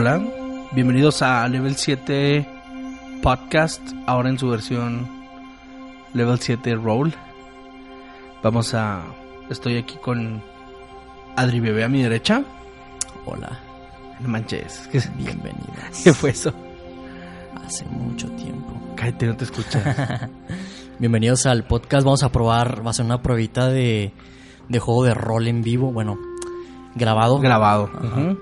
[0.00, 0.18] Hola,
[0.72, 2.48] bienvenidos a Level 7
[3.22, 5.06] Podcast, ahora en su versión
[6.14, 7.12] Level 7 Roll.
[8.42, 9.02] Vamos a...
[9.50, 10.42] Estoy aquí con
[11.36, 12.42] Adri Bebé a mi derecha.
[13.26, 13.60] Hola,
[14.20, 16.00] No manches, ¿qué, bienvenidos.
[16.02, 16.50] qué fue eso?
[17.62, 18.72] Hace mucho tiempo.
[18.96, 20.30] Cállate, no te escuchas.
[20.98, 22.06] Bienvenidos al podcast.
[22.06, 24.14] Vamos a probar, va a ser una pruebita de,
[24.66, 25.92] de juego de rol en vivo.
[25.92, 26.18] Bueno,
[26.94, 27.38] grabado.
[27.38, 27.90] Grabado.
[28.02, 28.34] Ajá.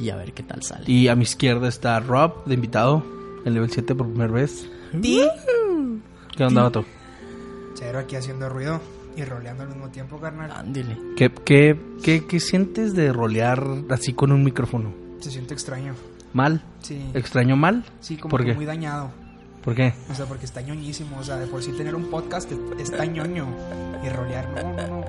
[0.00, 0.84] Y a ver qué tal sale.
[0.90, 3.02] Y a mi izquierda está Rob, de invitado,
[3.44, 4.68] en Level 7 por primera vez.
[6.36, 6.84] ¿Qué onda, vato?
[7.74, 8.80] Cero aquí haciendo ruido
[9.16, 10.50] y roleando al mismo tiempo, carnal.
[10.52, 10.96] Ándele.
[11.16, 14.92] ¿Qué, qué, qué, qué sientes de rolear así con un micrófono?
[15.20, 15.94] Se siente extraño.
[16.32, 16.62] ¿Mal?
[16.82, 17.00] Sí.
[17.14, 17.84] ¿Extraño mal?
[18.00, 18.54] Sí, como ¿Por que qué?
[18.54, 19.10] muy dañado.
[19.64, 19.94] ¿Por qué?
[20.10, 21.18] O sea, porque está ñoñísimo.
[21.18, 23.46] O sea, de por sí tener un podcast es- está ñoño.
[24.04, 25.04] Y rolear, no, no, no.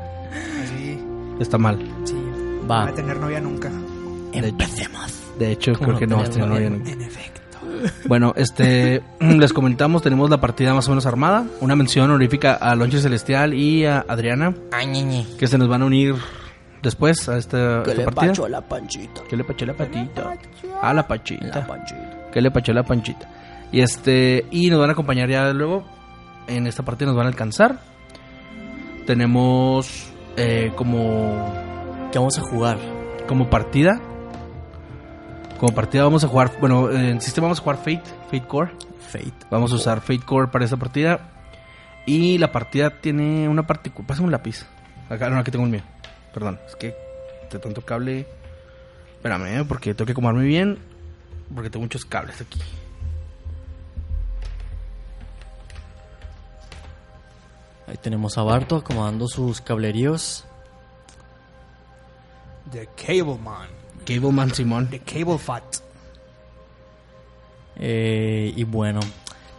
[0.64, 0.98] Así,
[1.40, 1.78] Está mal.
[2.06, 2.14] sí.
[2.14, 2.84] No Va.
[2.84, 3.70] voy a tener novia nunca.
[4.34, 5.14] Empecemos.
[5.38, 6.70] De hecho, ¿Cómo creo que no a novia?
[6.70, 6.92] nunca.
[6.92, 7.40] En efecto.
[8.06, 11.46] Bueno, este, les comentamos, tenemos la partida más o menos armada.
[11.62, 15.26] Una mención honorífica a Lonche Celestial y a Adriana, Ay, ñeñe.
[15.38, 16.16] que se nos van a unir
[16.82, 18.28] después a esta, Que esta le partida.
[18.32, 19.22] pacho la panchita.
[19.30, 20.34] ¿Qué le paché la patita?
[20.82, 21.46] A la pachita.
[21.60, 22.28] La panchita.
[22.34, 23.30] ¿Qué le paché la panchita?
[23.72, 25.86] Y este, y nos van a acompañar ya luego.
[26.48, 27.80] En esta partida nos van a alcanzar.
[29.06, 31.54] Tenemos eh, como,
[32.12, 32.78] ¿Qué vamos a jugar?
[33.28, 34.02] como partida.
[35.60, 38.72] Como partida vamos a jugar, bueno, en sistema vamos a jugar Fate, Fate Core.
[39.02, 39.34] Fate.
[39.52, 41.20] Vamos a usar Fate Core para esta partida.
[42.06, 44.08] Y la partida tiene una partícula.
[44.08, 44.66] Pásame un lápiz.
[45.10, 45.82] Acá, no, aquí tengo el mío.
[46.34, 46.96] Perdón, es que
[47.52, 48.26] de tanto cable.
[49.18, 50.80] Espérame, eh, porque tengo que acomodarme bien.
[51.54, 52.62] Porque tengo muchos cables aquí.
[57.86, 60.46] Ahí tenemos a Barto acomodando sus cableríos.
[62.72, 63.79] The Cable Man.
[64.16, 64.88] Cableman Simón.
[64.90, 65.64] The Cable Fat.
[67.82, 69.00] Eh, y bueno,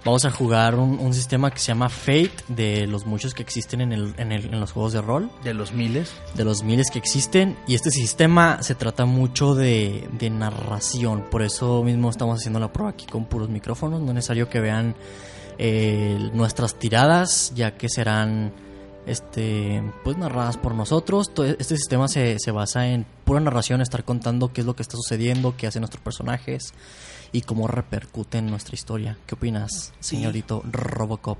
[0.04, 3.80] vamos a jugar un, un sistema que se llama Fate, de los muchos que existen
[3.80, 6.12] en, el- en el- en los juegos de rol, De los miles.
[6.34, 7.56] de los miles que existen.
[7.66, 12.72] Y este sistema se trata mucho de, de narración, por eso mismo estamos haciendo la
[12.72, 14.00] prueba aquí con puros micrófonos.
[14.02, 14.94] No es necesario que vean
[15.58, 18.52] eh, nuestras tiradas, ya que serán
[19.10, 21.30] este pues narradas por nosotros.
[21.58, 24.96] Este sistema se, se basa en pura narración, estar contando qué es lo que está
[24.96, 26.72] sucediendo, qué hacen nuestros personajes
[27.32, 29.16] y cómo repercute en nuestra historia.
[29.26, 30.16] ¿Qué opinas, Sí.
[30.16, 31.38] señorito Robocop?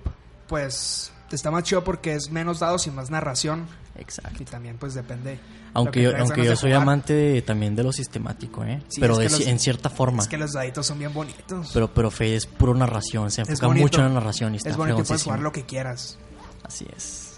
[0.49, 3.67] Pues está más chido porque es menos dados y más narración.
[3.97, 4.43] Exacto.
[4.43, 5.39] Y también, pues depende.
[5.75, 6.83] Aunque yo, aunque yo soy jugar.
[6.83, 8.83] amante de- también de lo sistemático, ¿eh?
[8.89, 10.23] Sí, pero de los- en cierta forma.
[10.23, 11.71] Es que los daditos son bien bonitos.
[11.73, 15.05] Pero, pero es puro narración, se enfoca mucho en la narración y está es bonito
[15.05, 16.19] puedes jugar lo que quieras.
[16.65, 17.30] Así es.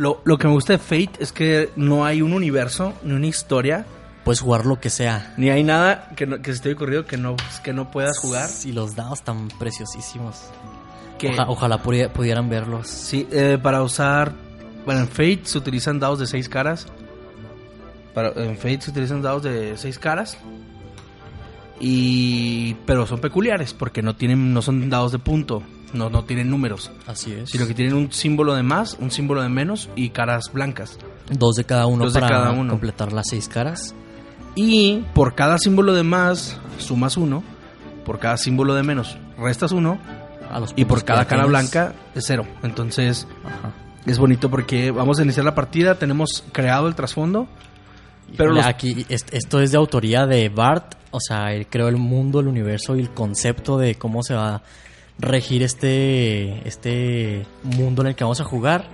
[0.00, 3.26] Lo, lo que me gusta de Fate es que no hay un universo, ni una
[3.26, 3.84] historia,
[4.24, 5.34] Puedes jugar lo que sea.
[5.36, 8.48] ni hay nada que, no- que se esté ocurrido que no, que no puedas jugar.
[8.64, 10.42] Y los dados tan preciosísimos.
[11.18, 12.86] Que, Oja- ojalá pudi- pudieran verlos.
[12.88, 14.32] Sí, eh, para usar.
[14.86, 16.86] Bueno, en Fate se utilizan dados de seis caras.
[18.14, 20.38] Para, en Fate se utilizan dados de seis caras.
[21.78, 22.74] Y.
[22.86, 24.52] Pero son peculiares porque no tienen.
[24.52, 25.62] no son dados de punto.
[25.92, 26.90] No, no tienen números.
[27.06, 27.50] Así es.
[27.50, 30.98] Sino que tienen un símbolo de más, un símbolo de menos y caras blancas.
[31.30, 32.70] Dos de cada uno Dos de para cada uno.
[32.70, 33.94] completar las seis caras.
[34.54, 37.42] Y por cada símbolo de más, sumas uno.
[38.04, 39.98] Por cada símbolo de menos, restas uno.
[40.50, 42.44] A los Y por cada cara blanca, es cero.
[42.62, 43.26] Entonces.
[43.44, 43.72] Ajá.
[44.06, 47.46] Es bonito porque vamos a iniciar la partida, tenemos creado el trasfondo,
[48.36, 51.98] pero los- aquí est- esto es de autoría de Bart, o sea, él creó el
[51.98, 54.62] mundo, el universo y el concepto de cómo se va
[55.20, 58.88] regir este este mundo en el que vamos a jugar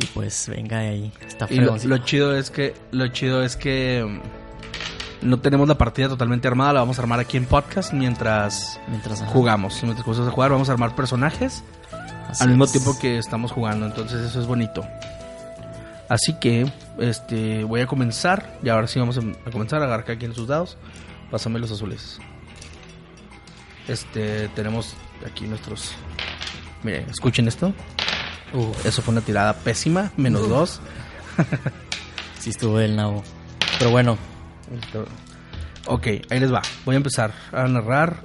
[0.00, 4.04] y pues venga de ahí, está y lo, chido es que lo chido es que
[4.04, 8.78] mm, No tenemos la partida totalmente armada, la vamos a armar aquí en podcast mientras,
[8.88, 9.82] Mientras jugamos.
[9.82, 11.64] Mientras comenzamos a jugar, vamos a armar personajes
[12.28, 12.72] así al mismo es.
[12.72, 14.84] tiempo que estamos jugando, entonces eso es bonito.
[16.08, 20.18] Así que este voy a comenzar y ahora sí vamos a, comenzar a agarrar cada
[20.18, 20.76] quien sus dados.
[21.30, 22.20] Pásame los azules.
[23.88, 25.92] Este tenemos aquí nuestros
[26.82, 27.72] Mire, escuchen esto.
[28.84, 30.80] Eso fue una tirada pésima, menos dos.
[32.38, 33.22] sí estuvo del nabo.
[33.78, 34.16] Pero bueno,
[35.86, 36.62] Ok, ahí les va.
[36.84, 38.24] Voy a empezar a narrar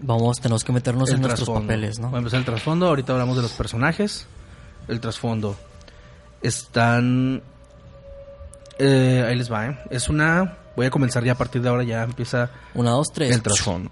[0.00, 1.68] vamos, tenemos que meternos el en nuestros trasfondo.
[1.68, 2.08] papeles, ¿no?
[2.08, 2.86] Voy a empezar el trasfondo.
[2.88, 4.26] Ahorita hablamos de los personajes.
[4.88, 5.56] El trasfondo.
[6.42, 7.42] Están.
[8.78, 9.78] eh, ahí les va, ¿eh?
[9.90, 10.58] Es una.
[10.76, 11.84] Voy a comenzar ya a partir de ahora.
[11.84, 13.30] Ya empieza Una, dos, tres.
[13.32, 13.90] el trasfondo.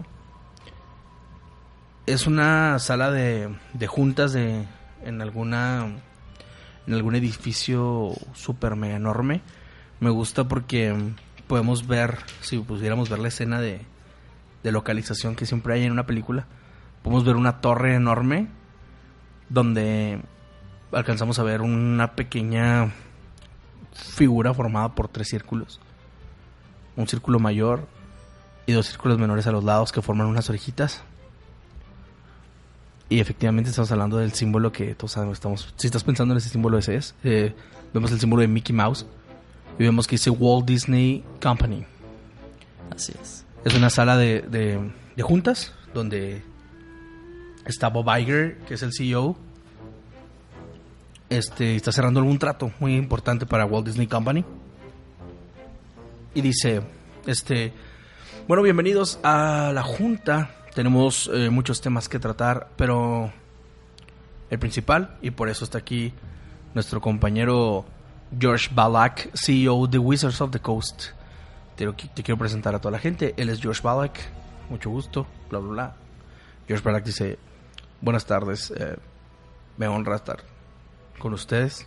[2.05, 4.67] Es una sala de, de juntas de
[5.05, 5.87] en alguna
[6.87, 9.41] en algún edificio super mega enorme.
[10.01, 10.97] Me gusta porque
[11.47, 13.83] podemos ver, si pudiéramos ver la escena de,
[14.65, 16.47] de localización que siempre hay en una película,
[17.03, 18.49] podemos ver una torre enorme
[19.49, 20.21] donde
[20.91, 22.93] alcanzamos a ver una pequeña
[23.93, 25.81] figura formada por tres círculos.
[26.97, 27.87] Un círculo mayor
[28.67, 31.05] y dos círculos menores a los lados que forman unas orejitas.
[33.13, 35.35] Y efectivamente estamos hablando del símbolo que todos sabemos.
[35.37, 37.15] Estamos, si estás pensando en ese símbolo, ese es.
[37.25, 37.55] eh,
[37.93, 39.05] vemos el símbolo de Mickey Mouse.
[39.79, 41.85] Y vemos que dice Walt Disney Company.
[42.91, 43.45] Así es.
[43.67, 46.43] Es una sala de, de- de juntas donde
[47.67, 49.37] está Bob Iger, que es el CEO.
[51.29, 54.43] Este está cerrando algún trato muy importante para Walt Disney Company.
[56.35, 56.81] Y dice,
[57.27, 57.75] este,
[58.49, 60.51] bueno, bienvenidos a la junta.
[60.75, 63.31] Tenemos eh, muchos temas que tratar, pero
[64.49, 66.15] el principal, y por eso está aquí
[66.75, 67.85] nuestro compañero
[68.39, 71.09] George Balak, CEO de Wizards of the Coast.
[71.77, 71.93] Te,
[72.23, 73.35] quiero presentar a toda la gente.
[73.37, 74.19] Él es George Balak.
[74.71, 75.27] Mucho gusto.
[75.51, 75.97] Bla, bla, bla.
[76.67, 77.39] George Balak dice:
[78.01, 78.71] Buenas tardes.
[78.71, 78.97] eh,
[79.77, 80.39] me honra estar
[81.19, 81.87] con ustedes.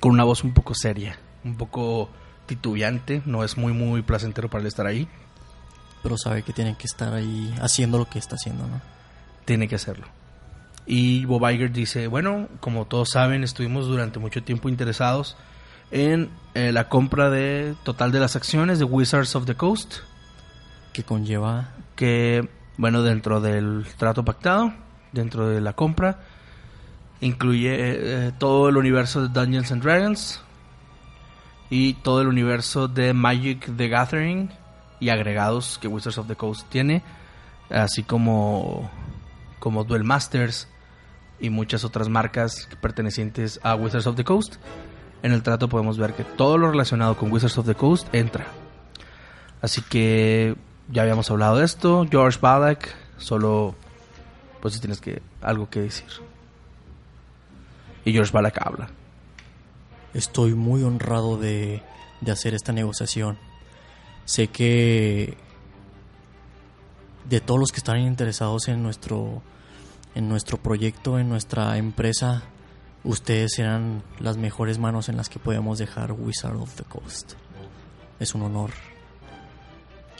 [0.00, 1.18] Con una voz un poco seria.
[1.44, 2.08] Un poco
[2.46, 3.22] titubeante.
[3.24, 5.08] No es muy, muy placentero para él estar ahí.
[6.06, 8.80] Pero sabe que tiene que estar ahí haciendo lo que está haciendo, ¿no?
[9.44, 10.06] Tiene que hacerlo.
[10.86, 15.36] Y Bob Iger dice, bueno, como todos saben, estuvimos durante mucho tiempo interesados
[15.90, 19.94] en eh, la compra de total de las acciones de Wizards of the Coast.
[20.92, 24.74] Que conlleva que, bueno, dentro del trato pactado,
[25.10, 26.20] dentro de la compra,
[27.20, 30.40] incluye eh, todo el universo de Dungeons and Dragons
[31.68, 34.52] y todo el universo de Magic the Gathering
[35.00, 37.02] y agregados que Wizards of the Coast tiene,
[37.70, 38.90] así como,
[39.58, 40.68] como Duel Masters
[41.40, 44.56] y muchas otras marcas pertenecientes a Wizards of the Coast.
[45.22, 48.46] En el trato podemos ver que todo lo relacionado con Wizards of the Coast entra.
[49.60, 50.54] Así que
[50.88, 52.06] ya habíamos hablado de esto.
[52.10, 53.74] George Balak, solo
[54.60, 56.06] pues si tienes que algo que decir.
[58.04, 58.88] Y George Balak habla.
[60.14, 61.82] Estoy muy honrado de,
[62.20, 63.38] de hacer esta negociación.
[64.26, 65.36] Sé que
[67.28, 69.42] de todos los que están interesados en nuestro
[70.14, 72.42] en nuestro proyecto, en nuestra empresa,
[73.04, 77.34] ustedes serán las mejores manos en las que podemos dejar Wizard of the Coast.
[78.18, 78.70] Es un honor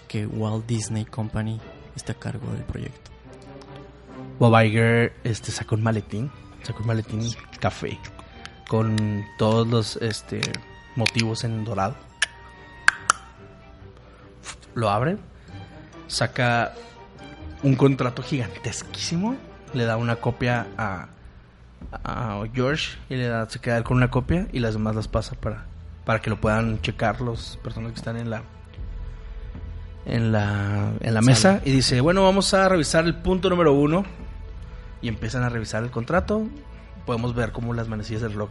[0.06, 1.60] que Walt Disney Company
[1.96, 3.10] esté a cargo del proyecto.
[4.38, 6.30] Bob Iger este, sacó un maletín,
[6.62, 7.22] sacó un maletín
[7.58, 7.98] café
[8.68, 10.40] con todos los este,
[10.94, 11.96] motivos en dorado.
[14.76, 15.16] Lo abre,
[16.06, 16.74] saca
[17.62, 19.34] un contrato gigantesquísimo,
[19.72, 21.08] le da una copia a,
[22.04, 25.34] a George y le da, se queda con una copia y las demás las pasa
[25.34, 25.64] para,
[26.04, 28.42] para que lo puedan checar los personas que están en la
[30.04, 34.04] en la, en la mesa y dice, bueno, vamos a revisar el punto número uno
[35.00, 36.46] y empiezan a revisar el contrato.
[37.06, 38.50] Podemos ver cómo las manecillas del reloj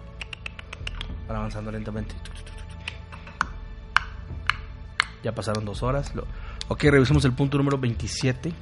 [1.28, 2.16] van avanzando lentamente.
[5.26, 6.14] Ya pasaron dos horas.
[6.16, 6.28] Lo-
[6.68, 8.54] Ok, revisemos el punto número 27.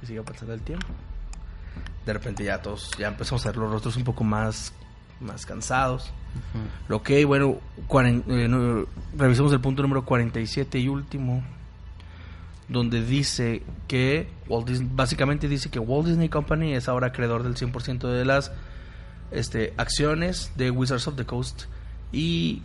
[0.00, 0.86] Que siga pasando el tiempo.
[2.04, 4.72] De repente ya todos, ya empezamos a ver los rostros un poco más,
[5.20, 6.12] más cansados.
[6.90, 11.42] Ok, bueno, cuaren- eh, no, revisemos el punto número 47 y último,
[12.68, 17.54] donde dice que, Walt Disney- básicamente dice que Walt Disney Company es ahora acreedor del
[17.56, 18.50] 100% de las
[19.30, 21.64] este, acciones de Wizards of the Coast
[22.12, 22.62] y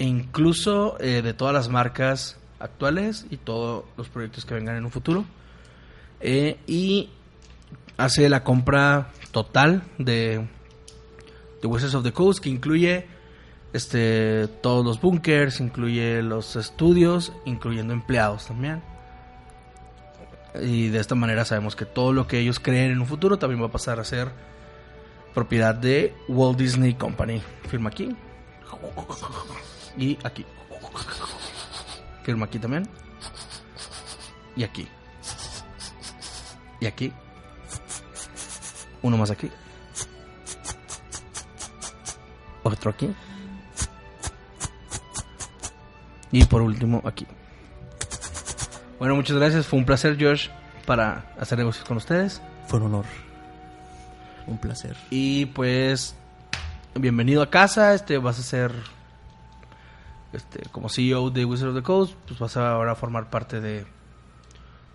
[0.00, 4.86] e incluso eh, de todas las marcas actuales y todos los proyectos que vengan en
[4.86, 5.26] un futuro.
[6.22, 7.10] Eh, y
[7.98, 10.48] hace la compra total de,
[11.60, 13.08] de Wizards of the Coast, que incluye
[13.74, 18.82] este, todos los bunkers, incluye los estudios, incluyendo empleados también.
[20.62, 23.60] Y de esta manera sabemos que todo lo que ellos creen en un futuro también
[23.60, 24.30] va a pasar a ser
[25.34, 27.42] propiedad de Walt Disney Company.
[27.68, 28.16] Firma aquí.
[29.96, 30.44] Y aquí.
[32.22, 32.88] Firma aquí también.
[34.56, 34.88] Y aquí.
[36.80, 37.12] Y aquí.
[39.02, 39.50] Uno más aquí.
[42.62, 43.14] Otro aquí.
[46.32, 47.26] Y por último aquí.
[48.98, 49.66] Bueno, muchas gracias.
[49.66, 50.50] Fue un placer, George,
[50.86, 52.40] para hacer negocios con ustedes.
[52.68, 53.06] Fue un honor.
[54.46, 54.96] Un placer.
[55.08, 56.14] Y pues,
[56.94, 57.94] bienvenido a casa.
[57.94, 58.72] Este, vas a ser,
[60.32, 63.86] este, como CEO de Wizard of the Coast, pues vas a ahora formar parte de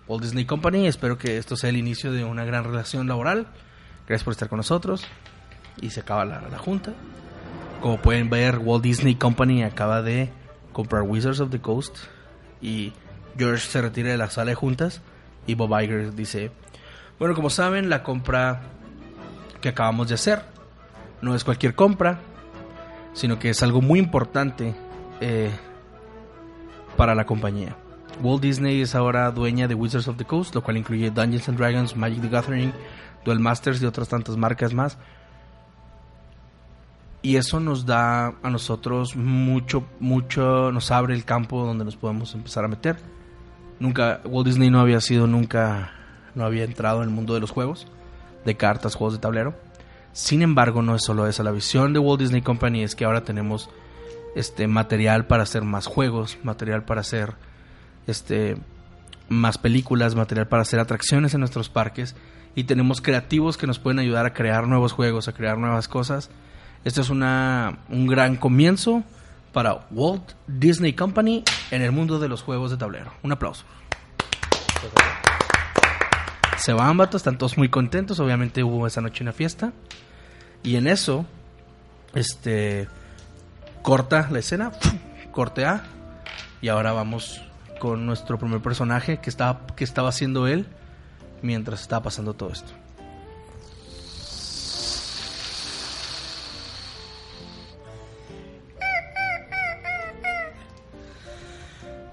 [0.06, 0.86] Walt Disney Company.
[0.86, 3.46] Espero que esto sea el inicio de una gran relación laboral.
[4.06, 5.04] Gracias por estar con nosotros.
[5.80, 6.92] Y se acaba la, la junta.
[7.80, 10.30] Como pueden ver, Walt Disney Company acaba de
[10.72, 11.96] comprar Wizards of the Coast.
[12.60, 12.92] Y
[13.38, 15.00] George se retira de la sala de juntas.
[15.46, 16.50] Y Bob Iger dice:
[17.18, 18.62] Bueno, como saben, la compra
[19.60, 20.55] que acabamos de hacer
[21.22, 22.20] no es cualquier compra,
[23.12, 24.74] sino que es algo muy importante
[25.20, 25.50] eh,
[26.96, 27.76] para la compañía.
[28.22, 31.58] Walt Disney es ahora dueña de Wizards of the Coast, lo cual incluye Dungeons and
[31.58, 32.72] Dragons, Magic the Gathering,
[33.24, 34.98] Duel Masters y otras tantas marcas más.
[37.22, 42.34] Y eso nos da a nosotros mucho, mucho, nos abre el campo donde nos podemos
[42.34, 42.96] empezar a meter.
[43.80, 45.92] Nunca, Walt Disney no había sido nunca,
[46.34, 47.88] no había entrado en el mundo de los juegos,
[48.44, 49.54] de cartas, juegos de tablero.
[50.16, 51.42] Sin embargo, no es solo esa.
[51.42, 53.68] La visión de Walt Disney Company es que ahora tenemos
[54.34, 57.34] este material para hacer más juegos, material para hacer
[58.06, 58.56] este
[59.28, 62.16] más películas, material para hacer atracciones en nuestros parques
[62.54, 66.30] y tenemos creativos que nos pueden ayudar a crear nuevos juegos, a crear nuevas cosas.
[66.82, 69.02] Este es una, un gran comienzo
[69.52, 73.12] para Walt Disney Company en el mundo de los juegos de tablero.
[73.22, 73.66] Un aplauso.
[76.56, 78.18] Se van, vatos, están todos muy contentos.
[78.18, 79.74] Obviamente hubo esa noche una fiesta.
[80.66, 81.24] Y en eso,
[82.12, 82.88] este,
[83.82, 84.72] corta la escena,
[85.30, 85.84] corte A.
[86.60, 87.40] Y ahora vamos
[87.78, 90.66] con nuestro primer personaje que estaba, que estaba haciendo él
[91.40, 92.72] mientras estaba pasando todo esto.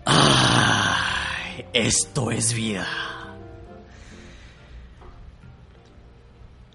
[0.06, 2.86] Ay, esto es vida.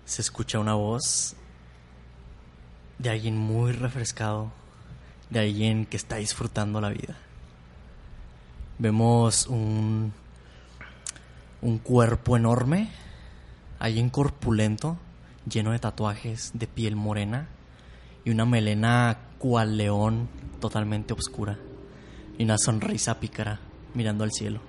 [0.04, 1.37] Se escucha una voz
[2.98, 4.50] de alguien muy refrescado,
[5.30, 7.16] de alguien que está disfrutando la vida.
[8.78, 10.12] Vemos un,
[11.62, 12.90] un cuerpo enorme,
[13.78, 14.98] alguien corpulento,
[15.48, 17.48] lleno de tatuajes, de piel morena
[18.24, 20.28] y una melena cual león
[20.60, 21.58] totalmente oscura
[22.36, 23.60] y una sonrisa pícara
[23.94, 24.60] mirando al cielo.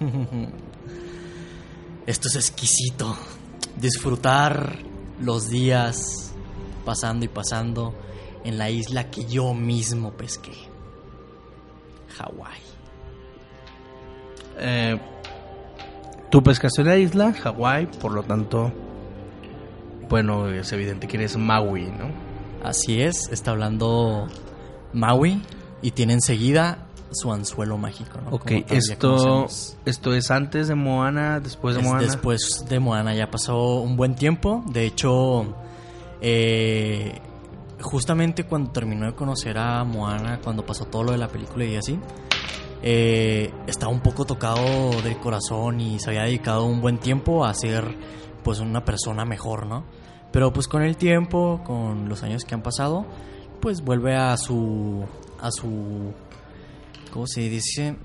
[2.06, 3.16] Esto es exquisito.
[3.78, 4.78] Disfrutar
[5.20, 6.27] los días
[6.88, 7.92] pasando y pasando
[8.44, 10.54] en la isla que yo mismo pesqué.
[12.16, 12.60] Hawái.
[14.58, 14.98] Eh,
[16.30, 18.72] tú pescaste en la isla, Hawái, por lo tanto,
[20.08, 22.08] bueno, es evidente que eres Maui, ¿no?
[22.64, 24.26] Así es, está hablando
[24.94, 25.42] Maui
[25.82, 28.18] y tiene enseguida su anzuelo mágico.
[28.24, 28.30] ¿no?
[28.30, 29.46] Ok, esto,
[29.84, 32.02] esto es antes de Moana, después de Es Moana.
[32.02, 34.64] Después de Moana ya pasó un buen tiempo.
[34.72, 35.54] De hecho,
[36.20, 37.20] eh,
[37.80, 41.76] justamente cuando terminó de conocer a Moana, cuando pasó todo lo de la película y
[41.76, 41.98] así,
[42.82, 47.54] eh, estaba un poco tocado del corazón y se había dedicado un buen tiempo a
[47.54, 47.84] ser
[48.42, 49.84] pues una persona mejor, ¿no?
[50.32, 53.06] Pero pues con el tiempo, con los años que han pasado,
[53.60, 55.04] pues vuelve a su
[55.40, 56.12] a su
[57.12, 57.96] ¿cómo se dice?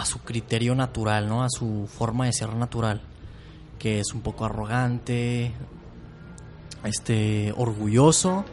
[0.00, 1.44] a su criterio natural, ¿no?
[1.44, 3.02] A su forma de ser natural,
[3.78, 5.52] que es un poco arrogante,
[6.84, 8.44] este orgulloso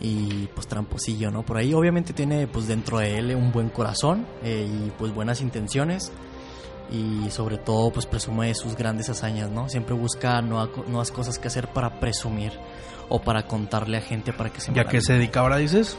[0.00, 1.42] y pues tramposillo, ¿no?
[1.44, 5.40] Por ahí obviamente tiene pues dentro de él un buen corazón eh, y pues buenas
[5.42, 6.10] intenciones
[6.90, 9.68] y sobre todo pues presume de sus grandes hazañas, ¿no?
[9.68, 12.52] Siempre busca nueva- nuevas cosas que hacer para presumir
[13.08, 15.96] o para contarle a gente para que se Ya que se dedica ahora, dices.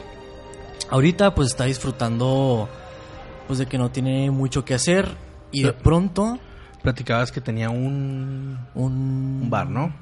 [0.90, 2.68] Ahorita pues está disfrutando
[3.46, 5.08] pues de que no tiene mucho que hacer
[5.50, 6.38] y de pronto
[6.82, 8.92] Platicabas que tenía un, un,
[9.42, 9.94] un bar, ¿no?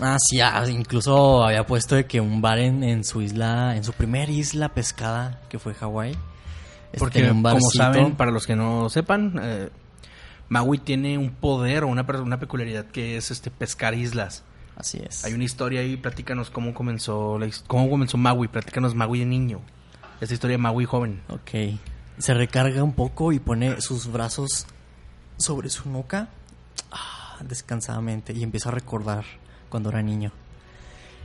[0.00, 3.84] Ah, sí, ah, incluso había puesto de que un bar en, en su isla, en
[3.84, 6.12] su primer isla pescada, que fue Hawái.
[6.12, 9.68] este, Porque, tenía un como saben, para los que no sepan, eh,
[10.48, 14.42] Maui tiene un poder o una, peculiaridad que es este pescar islas.
[14.76, 15.24] Así es.
[15.24, 19.60] Hay una historia ahí, platícanos cómo comenzó, la cómo comenzó Maui, platícanos Maui de niño.
[20.20, 21.22] Esta historia de Maui joven.
[21.28, 21.78] Ok.
[22.18, 24.66] Se recarga un poco y pone sus brazos
[25.36, 26.28] sobre su nuca
[26.90, 29.24] ah, descansadamente y empieza a recordar
[29.70, 30.32] cuando era niño.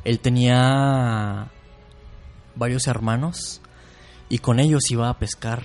[0.05, 1.51] Él tenía
[2.55, 3.61] varios hermanos
[4.29, 5.63] y con ellos iba a pescar.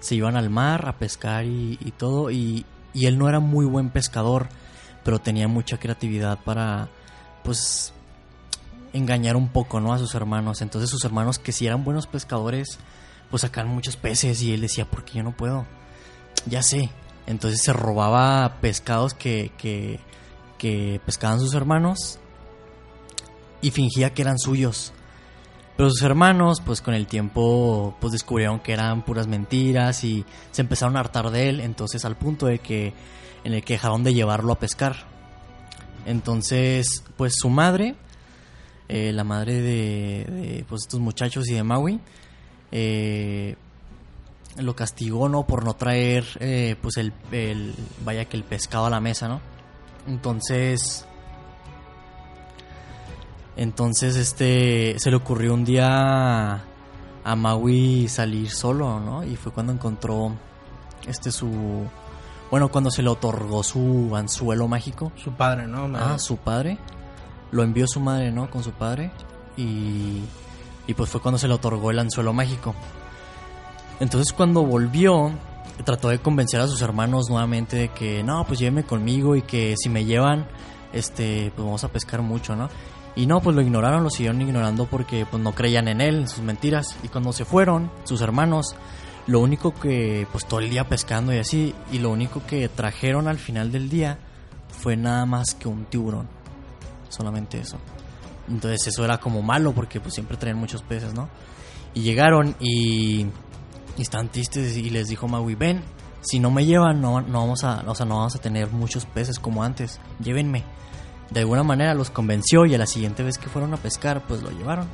[0.00, 3.66] Se iban al mar a pescar y, y todo y, y él no era muy
[3.66, 4.48] buen pescador,
[5.04, 6.88] pero tenía mucha creatividad para
[7.44, 7.92] pues
[8.92, 9.92] engañar un poco, ¿no?
[9.92, 10.62] A sus hermanos.
[10.62, 12.78] Entonces sus hermanos que si eran buenos pescadores,
[13.30, 15.66] pues sacaban muchos peces y él decía, ¿por qué yo no puedo?
[16.46, 16.90] Ya sé.
[17.26, 20.00] Entonces se robaba pescados que,
[20.60, 22.18] que pescaban sus hermanos
[23.62, 24.92] y fingía que eran suyos.
[25.78, 30.60] Pero sus hermanos, pues con el tiempo, pues descubrieron que eran puras mentiras y se
[30.60, 32.92] empezaron a hartar de él, entonces al punto de que
[33.42, 34.96] en el que dejaron de llevarlo a pescar.
[36.04, 37.94] Entonces, pues su madre,
[38.88, 42.00] eh, la madre de, de, pues, estos muchachos y de Maui,
[42.72, 43.56] eh,
[44.58, 45.46] lo castigó, ¿no?
[45.46, 47.14] Por no traer, eh, pues, el,
[48.04, 49.40] vaya que el pescado a la mesa, ¿no?
[50.06, 51.06] Entonces,
[53.56, 56.64] entonces, este, se le ocurrió un día
[57.24, 59.22] a Maui salir solo, ¿no?
[59.24, 60.32] Y fue cuando encontró,
[61.06, 61.86] este, su,
[62.50, 65.12] bueno, cuando se le otorgó su anzuelo mágico.
[65.16, 65.90] Su padre, ¿no?
[65.96, 66.78] Ah, su padre.
[67.50, 68.50] Lo envió su madre, ¿no?
[68.50, 69.10] Con su padre.
[69.56, 70.22] Y,
[70.86, 72.74] y pues fue cuando se le otorgó el anzuelo mágico.
[74.00, 75.32] Entonces cuando volvió,
[75.84, 79.74] trató de convencer a sus hermanos nuevamente de que no, pues llévenme conmigo y que
[79.76, 80.46] si me llevan,
[80.92, 82.68] este, pues vamos a pescar mucho, ¿no?
[83.16, 86.28] Y no, pues lo ignoraron, lo siguieron ignorando porque pues no creían en él, en
[86.28, 86.96] sus mentiras.
[87.02, 88.76] Y cuando se fueron, sus hermanos,
[89.26, 93.28] lo único que, pues todo el día pescando y así, y lo único que trajeron
[93.28, 94.18] al final del día
[94.68, 96.28] fue nada más que un tiburón.
[97.08, 97.78] Solamente eso.
[98.48, 101.28] Entonces eso era como malo porque pues siempre traían muchos peces, ¿no?
[101.94, 103.26] Y llegaron y,
[104.00, 105.82] y están tristes y les dijo Maui, ven,
[106.22, 109.04] si no me llevan no, no vamos a, o sea, no vamos a tener muchos
[109.04, 110.64] peces como antes, llévenme.
[111.28, 114.42] De alguna manera los convenció y a la siguiente vez que fueron a pescar pues
[114.42, 114.88] lo llevaron.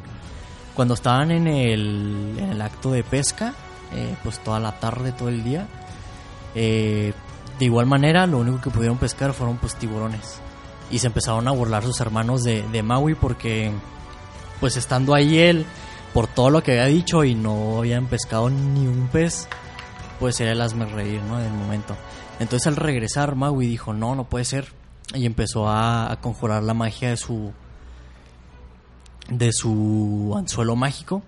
[0.75, 3.55] Cuando estaban en el, en el acto de pesca,
[3.93, 5.69] eh, pues toda la tarde, todo el día,
[6.57, 7.13] eh,
[7.61, 10.41] de igual manera lo único que pudieron pescar fueron pues tiburones
[10.91, 13.71] y se empezaron a burlar sus hermanos de, de, Maui porque
[14.59, 15.65] pues estando ahí él
[16.17, 19.49] por todo lo que había dicho y no habían pescado ni un pez
[20.19, 21.95] pues era el hazme reír no del momento.
[22.41, 24.73] Entonces al regresar Maui dijo no no puede ser
[25.13, 27.53] y empezó a, a conjurar la magia de su
[29.29, 31.23] de su anzuelo mágico.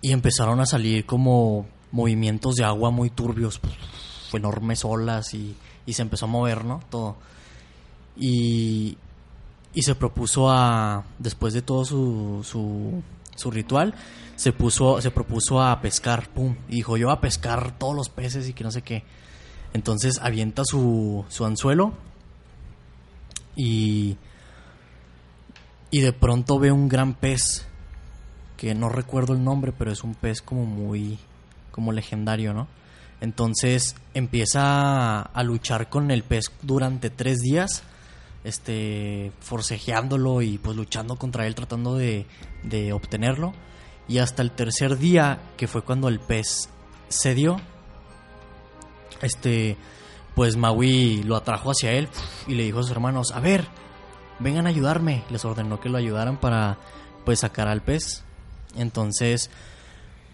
[0.00, 3.60] Y empezaron a salir como movimientos de agua muy turbios
[4.32, 7.16] enormes olas y, y se empezó a mover no todo.
[8.16, 8.96] Y,
[9.74, 13.02] y se propuso a, después de todo su, su,
[13.34, 13.94] su, ritual,
[14.36, 18.08] se, puso, se propuso a pescar, pum, y dijo, yo voy a pescar todos los
[18.08, 19.02] peces y que no sé qué.
[19.72, 21.92] Entonces avienta su, su anzuelo
[23.56, 24.16] y,
[25.90, 27.66] y de pronto ve un gran pez,
[28.56, 31.18] que no recuerdo el nombre, pero es un pez como muy,
[31.72, 32.68] como legendario, ¿no?
[33.20, 37.82] Entonces empieza a, a luchar con el pez durante tres días
[38.44, 42.26] este forcejeándolo y pues luchando contra él tratando de,
[42.62, 43.54] de, obtenerlo.
[44.06, 46.68] Y hasta el tercer día que fue cuando el pez
[47.08, 47.56] cedió
[49.22, 49.76] este
[50.34, 52.08] pues Maui lo atrajo hacia él
[52.46, 53.66] y le dijo a sus hermanos a ver
[54.40, 56.78] vengan a ayudarme les ordenó que lo ayudaran para
[57.24, 58.24] pues sacar al pez.
[58.76, 59.50] Entonces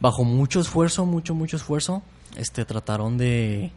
[0.01, 2.03] bajo mucho esfuerzo mucho mucho esfuerzo
[2.37, 3.71] este trataron de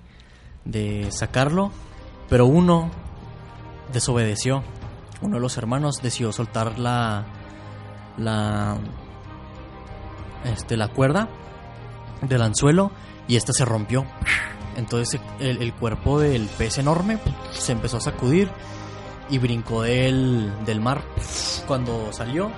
[0.65, 1.71] de sacarlo
[2.29, 2.89] pero uno
[3.91, 4.63] desobedeció.
[5.21, 7.25] Uno de los hermanos decidió soltar la
[8.17, 8.77] la
[10.45, 11.29] este la cuerda
[12.21, 12.91] del anzuelo
[13.27, 14.05] y esta se rompió.
[14.75, 17.19] Entonces el, cuerpo del pez enorme
[17.51, 18.49] se empezó a sacudir
[19.29, 21.03] y brincó del, del mar.
[21.67, 22.51] Cuando salió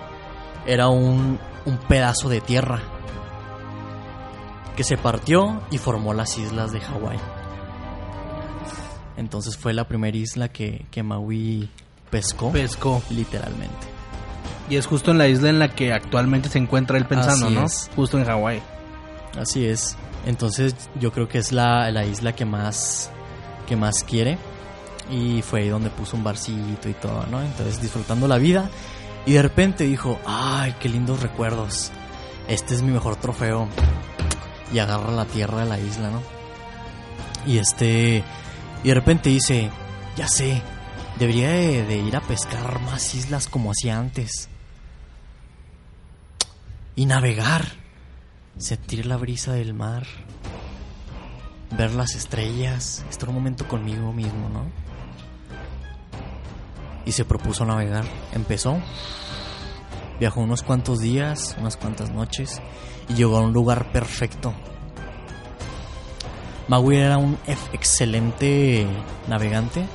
[0.66, 2.82] era un, un pedazo de tierra
[4.76, 7.20] que se partió y formó las islas de Hawái.
[9.18, 11.70] Entonces fue la primera isla que, que Maui
[12.10, 12.52] pescó.
[12.52, 13.02] Pescó.
[13.10, 13.88] Literalmente.
[14.70, 17.56] Y es justo en la isla en la que actualmente se encuentra él pensando, Así
[17.56, 17.66] ¿no?
[17.66, 17.90] es.
[17.96, 18.62] Justo en Hawái.
[19.40, 19.96] Así es.
[20.26, 23.12] Entonces yo creo que es la, la isla que más,
[23.68, 24.38] que más quiere.
[25.12, 27.42] Y fue ahí donde puso un barcito y todo, ¿no?
[27.42, 28.70] Entonces disfrutando la vida.
[29.28, 31.92] Y de repente dijo, ay, qué lindos recuerdos.
[32.48, 33.68] Este es mi mejor trofeo.
[34.74, 36.22] Y agarra la tierra de la isla, ¿no?
[37.46, 38.24] Y este...
[38.86, 39.70] Y de repente dice,
[40.16, 40.62] ya sé,
[41.20, 44.50] Debería de, ir a pescar más islas como hacía antes.
[46.96, 47.66] Y navegar.
[48.58, 50.06] Sentir la brisa del mar.
[51.78, 53.06] Ver las estrellas.
[53.10, 54.66] Estar un momento conmigo mismo, ¿no?
[57.06, 58.04] Y se propuso navegar.
[58.34, 58.78] Empezó.
[60.20, 62.62] Viajó unos cuantos días, unas cuantas noches.
[63.08, 64.54] Y llegó a un lugar perfecto.
[66.68, 68.88] Maui era un ex- excelente
[69.28, 69.86] navegante.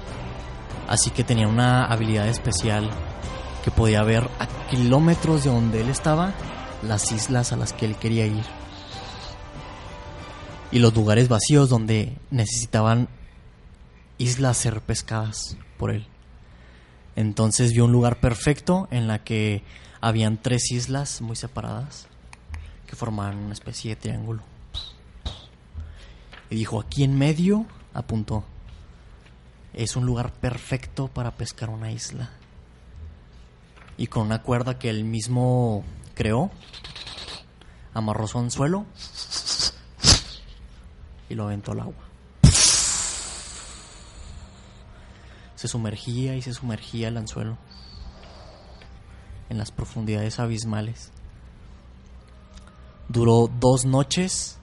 [0.89, 2.91] Así que tenía una habilidad especial
[3.65, 6.33] que podía ver a kilómetros de donde él estaba
[6.83, 8.45] las islas a las que él quería ir.
[10.73, 13.09] Y los lugares vacíos donde necesitaban
[14.19, 16.07] islas ser pescadas por él.
[17.17, 19.63] Entonces vio un lugar perfecto en la que
[20.01, 22.07] habían tres islas muy separadas
[22.87, 24.43] que formaban una especie de triángulo.
[26.51, 28.45] Y dijo, aquí en medio, apuntó,
[29.73, 32.31] es un lugar perfecto para pescar una isla.
[33.97, 35.85] Y con una cuerda que él mismo
[36.15, 36.51] creó,
[37.95, 38.85] amarró su anzuelo
[41.29, 42.05] y lo aventó al agua.
[45.55, 47.59] Se sumergía y se sumergía el anzuelo
[49.51, 51.13] en las profundidades abismales.
[53.09, 54.60] Duró dos noches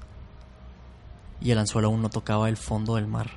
[1.41, 3.31] y el anzuelo aún no tocaba el fondo del mar.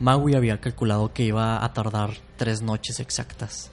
[0.00, 3.70] Maui había calculado que iba a tardar tres noches exactas.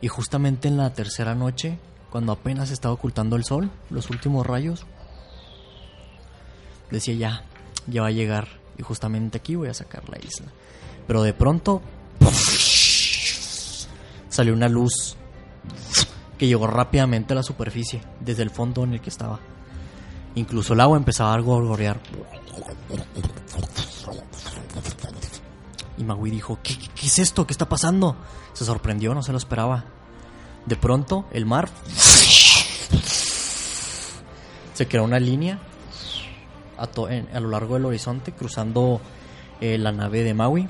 [0.00, 1.78] Y justamente en la tercera noche,
[2.10, 4.84] cuando apenas estaba ocultando el sol, los últimos rayos,
[6.90, 7.44] decía ya,
[7.86, 8.48] ya va a llegar.
[8.78, 10.48] Y justamente aquí voy a sacar la isla.
[11.06, 11.80] Pero de pronto
[14.28, 15.16] salió una luz
[16.36, 19.40] que llegó rápidamente a la superficie, desde el fondo en el que estaba.
[20.36, 21.98] Incluso el agua empezaba a gorgorear.
[25.98, 27.46] Y Magui dijo, ¿Qué, es esto?
[27.46, 28.16] ¿Qué está pasando?
[28.52, 29.84] Se sorprendió, no se lo esperaba.
[30.66, 31.70] De pronto, el mar
[34.74, 35.58] se creó una línea
[36.76, 39.00] a lo largo del horizonte, cruzando
[39.62, 40.68] eh, la nave de Maui,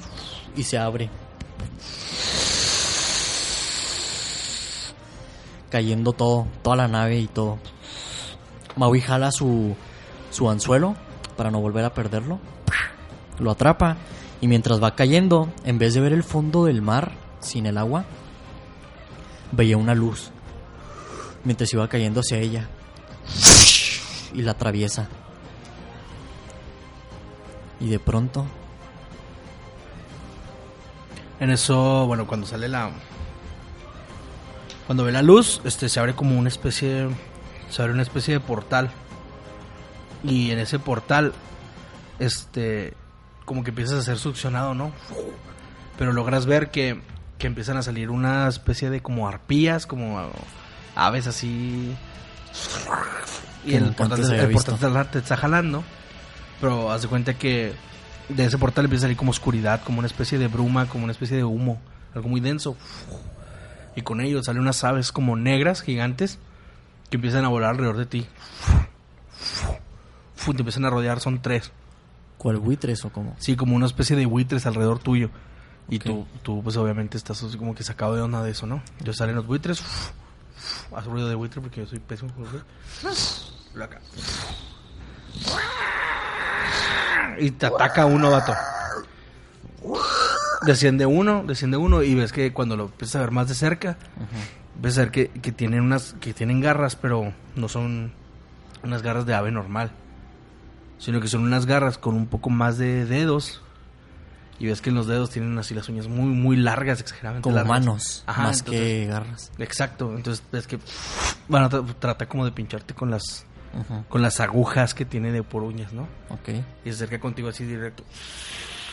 [0.55, 1.11] y se abre.
[5.71, 7.59] Cayendo todo, toda la nave y todo.
[8.77, 9.75] Maui jala su,
[10.31, 10.95] su anzuelo
[11.37, 12.39] para no volver a perderlo.
[13.39, 13.97] Lo atrapa
[14.41, 18.05] y mientras va cayendo, en vez de ver el fondo del mar sin el agua,
[19.53, 20.31] veía una luz
[21.45, 22.69] mientras iba cayendo hacia ella
[24.35, 25.09] y la atraviesa.
[27.79, 28.47] Y de pronto,
[31.39, 32.91] En eso, bueno, cuando sale la.
[34.87, 37.09] Cuando ve la luz, este se abre como una especie.
[37.71, 38.91] Se abre una especie de portal.
[40.23, 41.33] Y en ese portal,
[42.19, 42.95] este.
[43.45, 44.93] Como que empiezas a ser succionado, ¿no?
[45.99, 47.01] Pero logras ver que,
[47.39, 50.31] que empiezan a salir una especie de como arpías, como
[50.97, 51.95] aves así.
[53.65, 55.85] Y el portal, había el portal te está jalando.
[56.61, 57.73] Pero haz de cuenta que
[58.29, 61.13] de ese portal empieza a salir como oscuridad, como una especie de bruma, como una
[61.13, 61.79] especie de humo,
[62.15, 62.77] algo muy denso.
[63.95, 66.39] Y con ello salen unas aves como negras, gigantes,
[67.11, 68.27] que empiezan a volar alrededor de ti.
[70.45, 71.73] Te empiezan a rodear, son tres.
[72.39, 73.35] ¿cuál buitres o cómo?
[73.39, 75.31] Sí, como una especie de buitres alrededor tuyo.
[75.89, 78.83] Y tú, tú, pues obviamente estás como que sacado de onda de eso, ¿no?
[78.99, 79.83] Entonces salen los buitres.
[80.95, 82.33] Haz ruido de buitre porque yo soy pésimo.
[83.75, 84.01] Lo acá.
[87.39, 88.55] Y te ataca uno, vato.
[90.63, 93.97] Desciende uno, desciende uno y ves que cuando lo empiezas a ver más de cerca,
[94.81, 98.13] ves a ver que, que tienen unas que tienen garras, pero no son
[98.83, 99.91] unas garras de ave normal,
[100.99, 103.63] sino que son unas garras con un poco más de dedos.
[104.59, 107.57] Y ves que en los dedos tienen así las uñas muy muy largas, exageradamente Como
[107.57, 107.69] largas.
[107.81, 109.53] manos, Ajá, más entonces- que garras.
[109.59, 110.79] Exacto, entonces ves que
[111.49, 113.45] bueno, tra- trata como de pincharte con las
[114.09, 116.09] con las agujas que tiene de por uñas, ¿no?
[116.31, 116.49] Ok.
[116.83, 118.05] Y se acerca contigo así directo.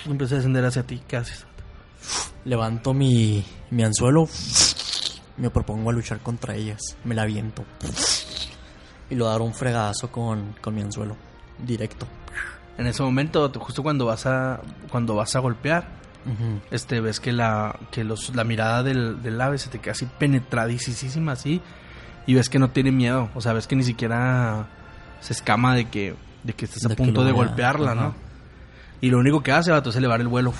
[0.06, 1.46] Empieza a descender hacia ti, ¿qué haces?
[2.44, 4.28] Levanto mi, mi anzuelo.
[5.38, 6.80] Me propongo a luchar contra ellas.
[7.04, 7.64] Me la aviento.
[9.10, 11.16] Y lo daré un fregazo con, con mi anzuelo.
[11.58, 12.08] Directo.
[12.78, 15.88] En ese momento, justo cuando vas a cuando vas a golpear,
[16.72, 20.08] este ves que la que los la mirada del, del ave se te queda así
[20.18, 21.62] penetradísima así
[22.26, 24.68] y ves que no tiene miedo, o sea, ves que ni siquiera
[25.20, 28.02] se escama de que de que estás a De punto de golpearla, ajá.
[28.02, 28.16] ¿no?
[29.02, 30.54] Y lo único que hace, vato, es elevar el vuelo.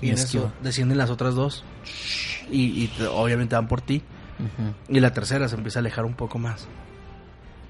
[0.00, 1.64] Y Y en eso descienden las otras dos.
[2.50, 4.02] Y, y te- obviamente van por ti.
[4.88, 6.66] Y la tercera se empieza a alejar un poco más.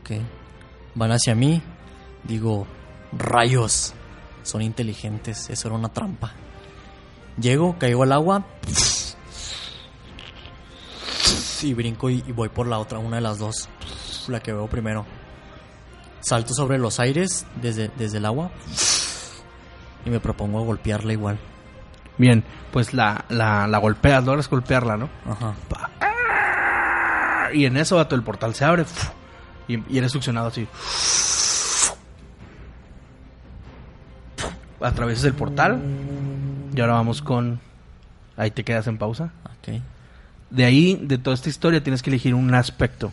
[0.03, 0.21] Ok.
[0.95, 1.63] Van hacia mí.
[2.25, 2.67] Digo,
[3.13, 3.95] rayos.
[4.43, 5.49] Son inteligentes.
[5.51, 6.33] Eso era una trampa.
[7.41, 8.45] Llego, caigo al agua.
[11.63, 13.69] Y brinco y, y voy por la otra, una de las dos.
[14.29, 15.05] La que veo primero.
[16.21, 18.51] Salto sobre los aires desde, desde el agua.
[20.05, 21.39] Y me propongo golpearla igual.
[22.19, 25.09] Bien, pues la, la, la golpeas, logras golpearla, ¿no?
[25.25, 25.55] Ajá.
[27.55, 28.85] Y en eso, vato, el portal se abre
[29.69, 30.67] y, y eres succionado así.
[34.81, 35.81] Atraviesas el portal
[36.75, 37.61] y ahora vamos con...
[38.37, 39.33] Ahí te quedas en pausa.
[39.45, 39.81] Ok.
[40.51, 43.13] De ahí, de toda esta historia, tienes que elegir un aspecto.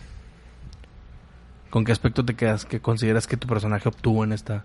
[1.69, 2.65] ¿Con qué aspecto te quedas?
[2.65, 4.63] que consideras que tu personaje obtuvo en esta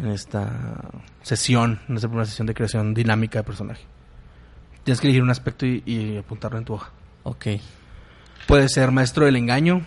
[0.00, 0.90] en esta
[1.22, 3.84] sesión, en esta primera sesión de creación dinámica de personaje?
[4.84, 6.90] Tienes que elegir un aspecto y, y apuntarlo en tu hoja.
[7.22, 7.46] Ok.
[8.46, 9.82] Puede ser maestro del engaño,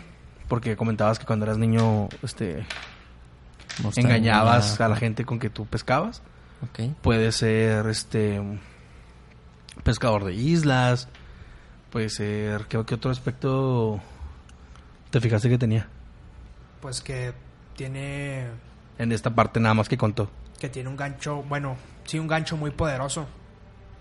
[0.48, 2.66] porque comentabas que cuando eras niño, este,
[3.82, 6.22] Mostrar engañabas una- a la gente con que tú pescabas.
[6.62, 6.94] Ok.
[7.02, 8.40] Puede ser, este,
[9.84, 11.08] pescador de islas.
[11.92, 14.00] Puede ser, ¿qué, qué otro aspecto
[15.10, 15.88] te fijaste que tenía?
[16.82, 17.34] Pues que
[17.76, 18.48] tiene
[18.98, 20.30] En esta parte nada más que contó.
[20.60, 21.76] que tiene un gancho, bueno,
[22.06, 23.26] sí, un gancho muy poderoso,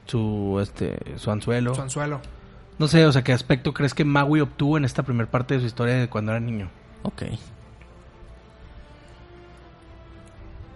[0.07, 1.75] Su, este, su anzuelo.
[1.75, 2.21] su anzuelo.
[2.79, 5.61] No sé, o sea, ¿qué aspecto crees que Maui obtuvo en esta primera parte de
[5.61, 6.69] su historia de cuando era niño?
[7.03, 7.23] Ok.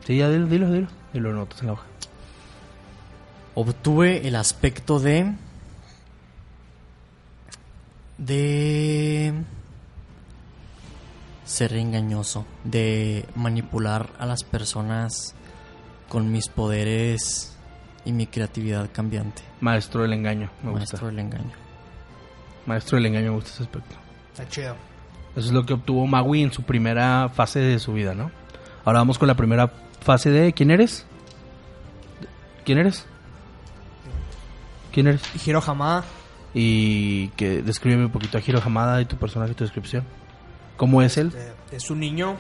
[0.04, 0.88] Sí, ya dilo, dilo, dilo.
[1.12, 1.84] Y lo notas en la hoja.
[3.54, 5.32] Obtuve el aspecto de.
[8.18, 9.32] de.
[11.46, 12.44] Ser engañoso.
[12.64, 15.34] De manipular a las personas
[16.10, 17.56] con mis poderes
[18.04, 19.42] y mi creatividad cambiante.
[19.60, 21.06] Maestro del engaño, me Maestro gusta.
[21.06, 21.52] del engaño.
[22.66, 23.96] Maestro del engaño, me gusta ese aspecto.
[24.32, 24.76] Está chido.
[25.34, 28.30] Eso es lo que obtuvo Maui en su primera fase de su vida, ¿no?
[28.84, 30.52] Ahora vamos con la primera fase de...
[30.52, 31.04] ¿Quién eres?
[32.64, 33.04] ¿Quién eres?
[34.92, 35.22] ¿Quién eres?
[35.46, 36.04] Hiro Hamada,
[36.54, 40.04] Y que descríbeme un poquito a Hiro Hamada y tu personaje y tu descripción.
[40.76, 41.32] ¿Cómo es él?
[41.34, 42.36] eh, es un niño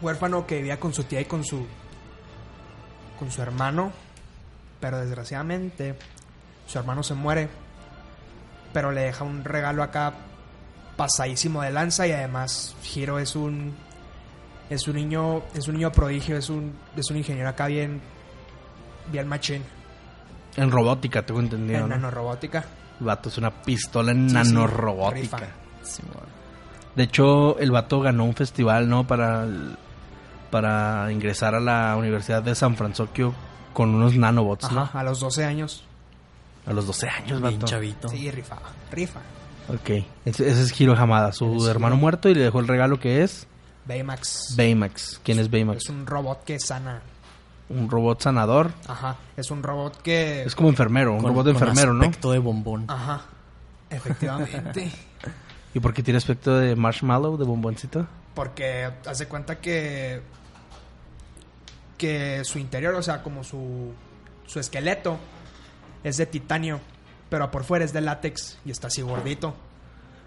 [0.00, 1.66] huérfano que vivía con su tía y con su
[3.18, 3.92] con su hermano,
[4.80, 5.96] pero desgraciadamente
[6.66, 7.48] su hermano se muere,
[8.72, 10.14] pero le deja un regalo acá
[10.96, 13.74] pasadísimo de lanza y además Hiro es un
[14.70, 18.00] es un niño es un niño prodigio, es un es un ingeniero acá bien
[19.10, 19.62] bien machín
[20.56, 21.94] En robótica, tengo entendido, en ¿no?
[21.96, 22.64] nanorobótica.
[23.00, 25.48] Vato, es una pistola en Sí, sí, nanorobótica.
[26.96, 29.06] De hecho, el vato ganó un festival, ¿no?
[29.06, 29.46] Para,
[30.50, 33.34] para ingresar a la Universidad de San Francisco
[33.72, 34.82] con unos nanobots, ¿no?
[34.82, 35.84] Ajá, a los 12 años.
[36.66, 37.66] A los 12 años, Bien vato.
[37.66, 38.08] chavito.
[38.08, 38.56] Sí, rifa,
[38.90, 39.20] rifa.
[39.68, 40.04] Ok.
[40.24, 42.00] Ese, ese es Hiro Hamada, su es hermano Hiro.
[42.00, 43.46] muerto y le dejó el regalo que es
[43.86, 44.54] Baymax.
[44.56, 45.20] Baymax.
[45.22, 45.84] ¿Quién es Baymax?
[45.84, 47.00] Es un robot que sana.
[47.70, 48.72] Un robot sanador.
[48.86, 49.16] Ajá.
[49.36, 50.42] Es un robot que.
[50.42, 52.02] Es como enfermero, un Con- robot de con enfermero, ¿no?
[52.02, 52.84] aspecto de bombón.
[52.88, 53.22] Ajá.
[53.90, 54.90] Efectivamente.
[55.74, 58.06] ¿Y por qué tiene aspecto de marshmallow, de bomboncito?
[58.34, 60.22] Porque hace cuenta que.
[61.96, 63.92] Que su interior, o sea, como su.
[64.46, 65.18] Su esqueleto
[66.04, 66.80] es de titanio.
[67.28, 69.54] Pero por fuera es de látex y está así gordito.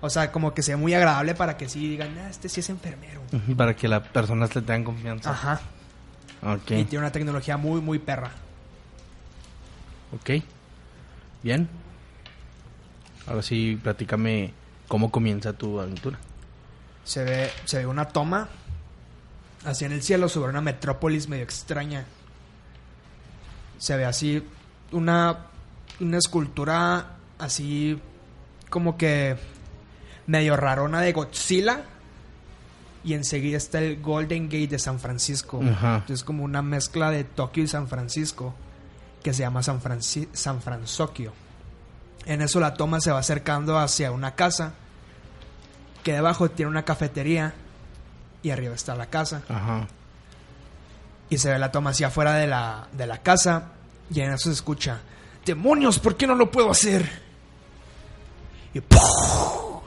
[0.01, 2.69] O sea, como que sea muy agradable para que sí digan, ah, este sí es
[2.69, 3.21] enfermero.
[3.55, 5.31] Para que las personas le tengan confianza.
[5.31, 5.61] Ajá.
[6.43, 6.71] Ok.
[6.71, 8.31] Y tiene una tecnología muy, muy perra.
[10.13, 10.43] Ok.
[11.43, 11.67] Bien.
[13.27, 14.53] Ahora sí, platícame
[14.91, 16.19] cómo comienza tu aventura.
[17.05, 18.49] Se ve, se ve una toma
[19.63, 22.03] así en el cielo sobre una metrópolis medio extraña.
[23.77, 24.45] Se ve así
[24.91, 25.45] una,
[26.01, 28.01] una escultura así
[28.69, 29.37] como que
[30.27, 31.85] medio rarona de Godzilla.
[33.05, 35.61] Y enseguida está el Golden Gate de San Francisco.
[35.63, 36.03] Ajá.
[36.09, 38.53] Es como una mezcla de Tokio y San Francisco
[39.23, 41.31] que se llama San, Franci- San Fransokio.
[42.25, 44.73] En eso la toma se va acercando hacia una casa
[46.03, 47.53] que debajo tiene una cafetería
[48.43, 49.43] y arriba está la casa.
[49.49, 49.87] Ajá.
[51.29, 53.71] Y se ve la toma hacia afuera de la, de la casa
[54.13, 54.99] y en eso se escucha,
[55.45, 57.09] demonios, ¿por qué no lo puedo hacer?
[58.73, 58.81] Y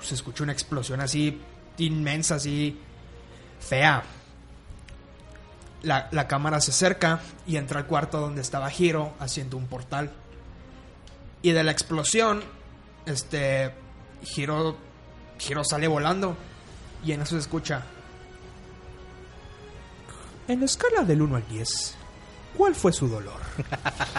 [0.02, 1.40] se escucha una explosión así
[1.78, 2.80] inmensa, así
[3.60, 4.02] fea.
[5.82, 10.10] La, la cámara se acerca y entra al cuarto donde estaba Hiro haciendo un portal.
[11.42, 12.42] Y de la explosión,
[13.04, 13.74] este,
[14.34, 14.78] Hiro,
[15.40, 16.36] Hiro sale volando
[17.04, 17.82] y en eso se escucha,
[20.46, 21.94] en escala del 1 al 10,
[22.56, 23.40] ¿cuál fue su dolor?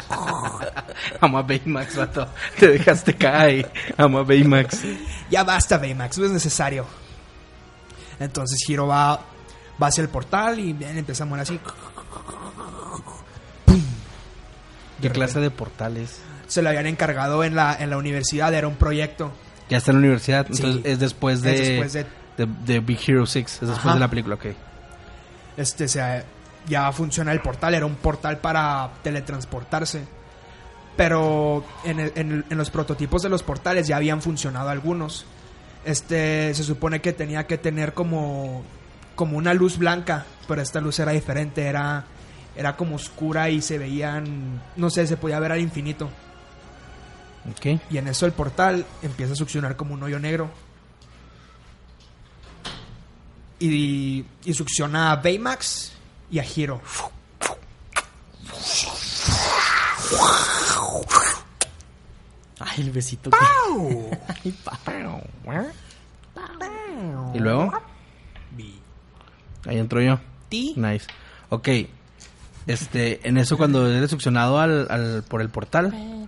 [1.21, 2.27] Amo a Baymax, vato.
[2.59, 3.71] Te dejaste caer.
[3.97, 4.79] Amo a Baymax.
[5.29, 6.85] Ya basta, Baymax, no es necesario.
[8.19, 9.19] Entonces Hiro va,
[9.81, 11.59] va hacia el portal y bien, morir así.
[13.65, 13.81] ¡Pum!
[15.01, 16.21] ¿Qué clase de portales?
[16.47, 19.31] Se lo habían encargado en la, en la universidad, era un proyecto.
[19.69, 20.53] Ya está en la universidad, Sí.
[20.57, 22.05] entonces es después de, Es después de
[22.37, 23.93] de, de Big Hero 6, es después Ajá.
[23.93, 24.45] de la película, ok.
[25.57, 26.23] este se,
[26.67, 30.03] ya funciona el portal, era un portal para teletransportarse.
[30.97, 35.25] Pero en, el- en el- en los prototipos de los portales ya habían funcionado algunos.
[35.83, 38.63] Este se supone que tenía que tener como
[39.15, 42.05] como una luz blanca, pero esta luz era diferente, era
[42.55, 46.09] era como oscura y se veían, no sé, se podía ver al infinito.
[47.51, 47.79] Ok.
[47.91, 50.49] Y en eso el portal empieza a succionar como un hoyo negro.
[53.59, 55.91] Y, y succiona a Baymax
[56.31, 56.81] y a Hiro.
[62.59, 63.37] Ay, el besito que...
[65.47, 65.71] Ay.
[67.33, 67.71] ¿Y luego?
[69.65, 70.19] Ahí entro yo.
[70.77, 71.07] Nice.
[71.49, 71.67] Ok.
[72.67, 76.27] Este, en eso cuando eres succionado al, al- por el portal,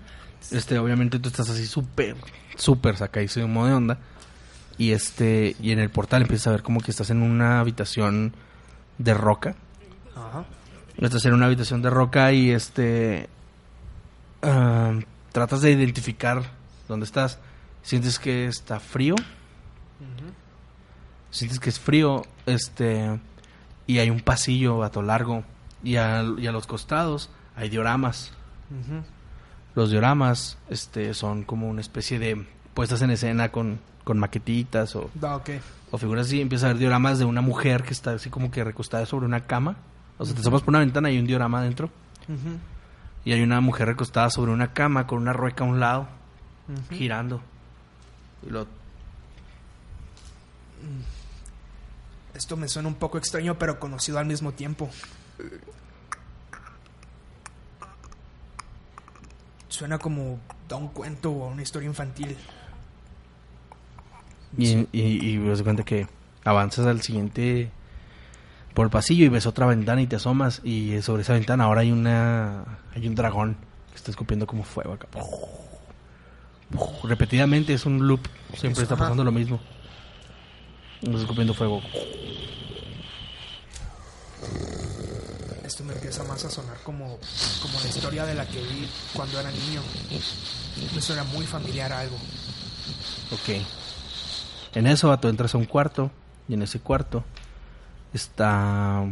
[0.52, 2.16] este, obviamente tú estás así súper,
[2.56, 3.98] súper sacadísimo de onda.
[4.78, 8.34] Y este, y en el portal empiezas a ver como que estás en una habitación
[8.98, 9.56] de roca.
[10.16, 10.46] Ajá.
[10.98, 13.30] Estás en una habitación de roca y este
[14.42, 15.00] ah,
[15.32, 16.44] tratas de identificar
[16.88, 17.40] dónde estás.
[17.84, 19.16] Sientes que está frío.
[21.30, 23.20] Sientes que es frío, este
[23.86, 25.44] y hay un pasillo a lo largo
[25.84, 28.32] y a, y a los costados hay dioramas.
[28.70, 29.04] Ujú.
[29.78, 35.12] Los dioramas este son como una especie de puestas en escena con, con maquetitas o,
[35.22, 35.50] ok.
[35.92, 36.42] o figuras así.
[36.42, 39.46] Empieza a ver dioramas de una mujer que está así como que recostada sobre una
[39.46, 39.76] cama.
[40.18, 41.92] O sea, te asomas por una ventana y hay un diorama adentro.
[43.24, 46.08] Y hay una mujer recostada sobre una cama con una rueca a un lado,
[46.90, 47.40] girando.
[48.48, 48.66] Y lo,
[52.34, 54.90] Esto me suena un poco extraño, pero conocido al mismo tiempo.
[59.70, 62.36] Suena como da un cuento o una historia infantil.
[64.58, 66.08] y, y, y ves cuenta que
[66.44, 67.70] avanzas al siguiente
[68.74, 71.82] por el pasillo y ves otra ventana y te asomas y sobre esa ventana ahora
[71.82, 72.64] hay una
[72.96, 73.58] hay un dragón
[73.90, 75.08] que está escupiendo como fuego acá.
[77.04, 78.22] Repetidamente es un loop,
[78.54, 79.60] siempre está pasando lo mismo.
[81.02, 81.82] Está escupiendo fuego.
[85.78, 87.20] Esto me empieza más a sonar como,
[87.62, 89.84] como la historia de la que vi cuando era niño.
[90.96, 92.16] Me suena muy familiar algo.
[93.32, 93.62] Ok.
[94.74, 96.10] En eso, vato, entras a un cuarto.
[96.50, 97.24] Y en ese cuarto
[98.12, 99.06] está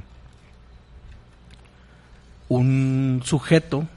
[2.49, 3.87] un sujeto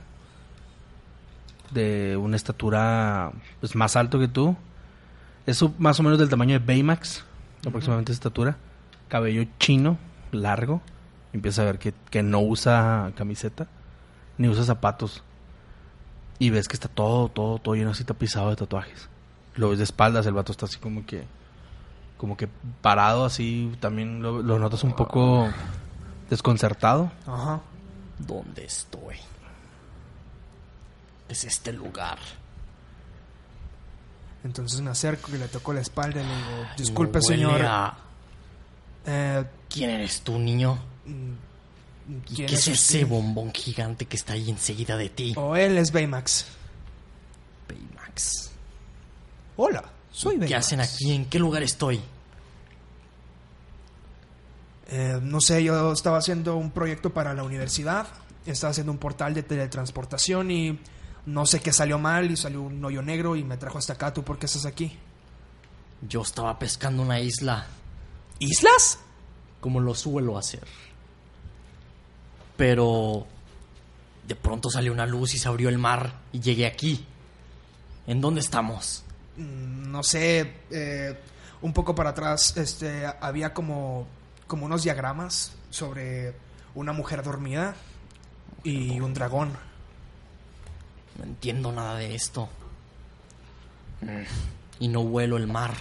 [1.71, 4.55] de una estatura pues, más alto que tú.
[5.47, 7.25] Es más o menos del tamaño de Baymax,
[7.67, 8.59] aproximadamente esa estatura.
[9.09, 9.97] Cabello chino,
[10.33, 10.83] largo.
[11.33, 13.67] Empieza a ver que, que no usa camiseta,
[14.39, 15.23] ni usa zapatos.
[16.39, 19.09] Y ves que está todo, todo, todo lleno así tapizado de tatuajes.
[19.57, 21.25] Lo ves de espaldas, el vato está así como que
[22.17, 22.49] como que
[22.83, 25.49] parado así, también lo, lo notas un poco
[26.29, 27.13] desconcertado.
[27.27, 27.61] Ajá.
[28.19, 29.15] ¿Dónde estoy?
[31.29, 32.19] Es este lugar.
[34.45, 37.63] Entonces me acerco y le toco la espalda y le digo, disculpe No señor.
[37.65, 37.97] a-
[39.07, 40.79] Eh, ¿Quién eres tú, niño?
[41.09, 41.33] Mm,
[42.31, 42.73] ¿Y ¿quién qué es usted?
[42.73, 45.35] ese bombón gigante que está ahí enseguida de ti?
[45.37, 46.47] O él es Baymax.
[47.69, 48.51] Baymax.
[49.57, 50.49] Hola, soy Baymax.
[50.49, 51.13] ¿Qué hacen aquí?
[51.13, 52.01] ¿En qué lugar estoy?
[54.91, 58.07] Eh, no sé, yo estaba haciendo un proyecto para la universidad.
[58.47, 60.79] Estaba haciendo un portal de teletransportación y
[61.27, 64.15] no sé qué salió mal y salió un hoyo negro y me trajo hasta acá.
[64.15, 64.97] ¿Tú por qué estás aquí?
[66.09, 67.67] Yo estaba pescando una isla,
[68.39, 69.01] ¿Islas?
[69.61, 70.63] como lo suelo hacer.
[72.59, 73.27] Pero
[74.27, 77.07] de pronto salió una luz y se abrió el mar y llegué aquí.
[78.07, 79.05] ¿En dónde estamos?
[79.37, 81.19] Mm, No sé, eh,
[81.63, 84.07] un poco para atrás este, había como,
[84.47, 86.35] como unos diagramas sobre
[86.75, 87.75] una mujer dormida
[88.65, 89.53] y un dragón.
[91.17, 92.49] No entiendo nada de esto.
[94.01, 94.23] Mm,
[94.81, 95.75] Y no huelo el mar.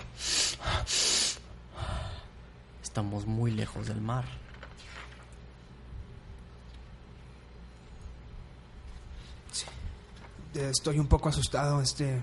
[2.83, 4.25] Estamos muy lejos del mar.
[10.57, 12.21] Eh, Estoy un poco asustado, este...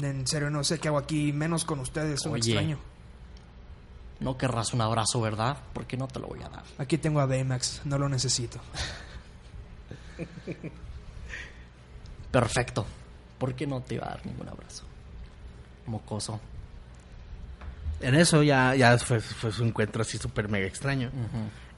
[0.00, 2.36] En serio, no sé qué hago aquí, menos con ustedes, Oye.
[2.38, 2.78] extraño.
[4.20, 5.56] No querrás un abrazo, ¿verdad?
[5.72, 6.64] Porque no te lo voy a dar.
[6.76, 8.58] Aquí tengo a Baymax, no lo necesito.
[12.30, 12.86] Perfecto.
[13.38, 14.84] ¿Por qué no te iba a dar ningún abrazo?
[15.86, 16.40] Mocoso.
[18.00, 21.10] En eso ya, ya fue, fue su encuentro así súper mega extraño.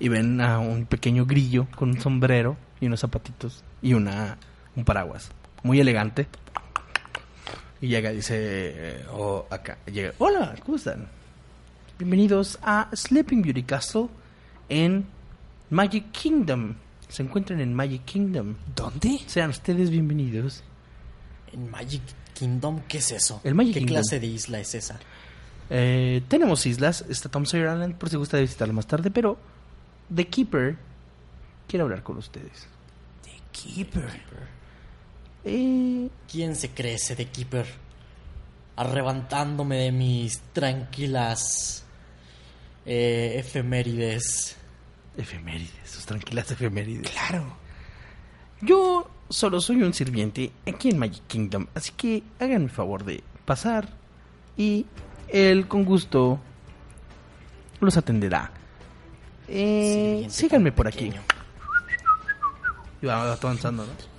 [0.01, 4.39] Y ven a un pequeño grillo con un sombrero y unos zapatitos y una
[4.77, 5.31] un paraguas,
[5.63, 6.27] muy elegante.
[7.81, 11.07] Y llega y dice, oh, acá, llega, hola, ¿cómo están?
[11.99, 14.09] Bienvenidos a Sleeping Beauty Castle
[14.69, 15.07] en
[15.71, 16.75] Magic Kingdom.
[17.09, 18.57] Se encuentran en Magic Kingdom.
[18.75, 19.21] ¿Dónde?
[19.27, 20.63] Sean ustedes bienvenidos.
[21.53, 22.03] En Magic
[22.35, 23.41] Kingdom, ¿qué es eso?
[23.45, 23.95] El Magic ¿Qué Kingdom.
[23.97, 24.99] clase de isla es esa?
[25.71, 29.39] Eh, tenemos islas, está Tom Sawyer Island por si gusta visitarlo más tarde, pero
[30.15, 30.77] The Keeper
[31.69, 32.67] quiere hablar con ustedes.
[33.23, 34.11] The Keeper.
[35.51, 37.67] Eh, ¿Quién se cree ese The Keeper?
[38.77, 41.85] Arrebatándome de mis tranquilas
[42.85, 44.57] eh, efemérides.
[45.17, 47.11] efemérides, sus tranquilas efemérides.
[47.11, 47.57] Claro.
[48.61, 53.23] Yo solo soy un sirviente aquí en Magic Kingdom, así que háganme el favor de
[53.47, 53.89] pasar
[54.55, 54.85] y
[55.29, 56.39] él con gusto
[57.81, 58.51] los atenderá.
[59.49, 61.11] Eh, síganme por aquí.
[63.01, 64.18] Y va va avanzando, ¿no?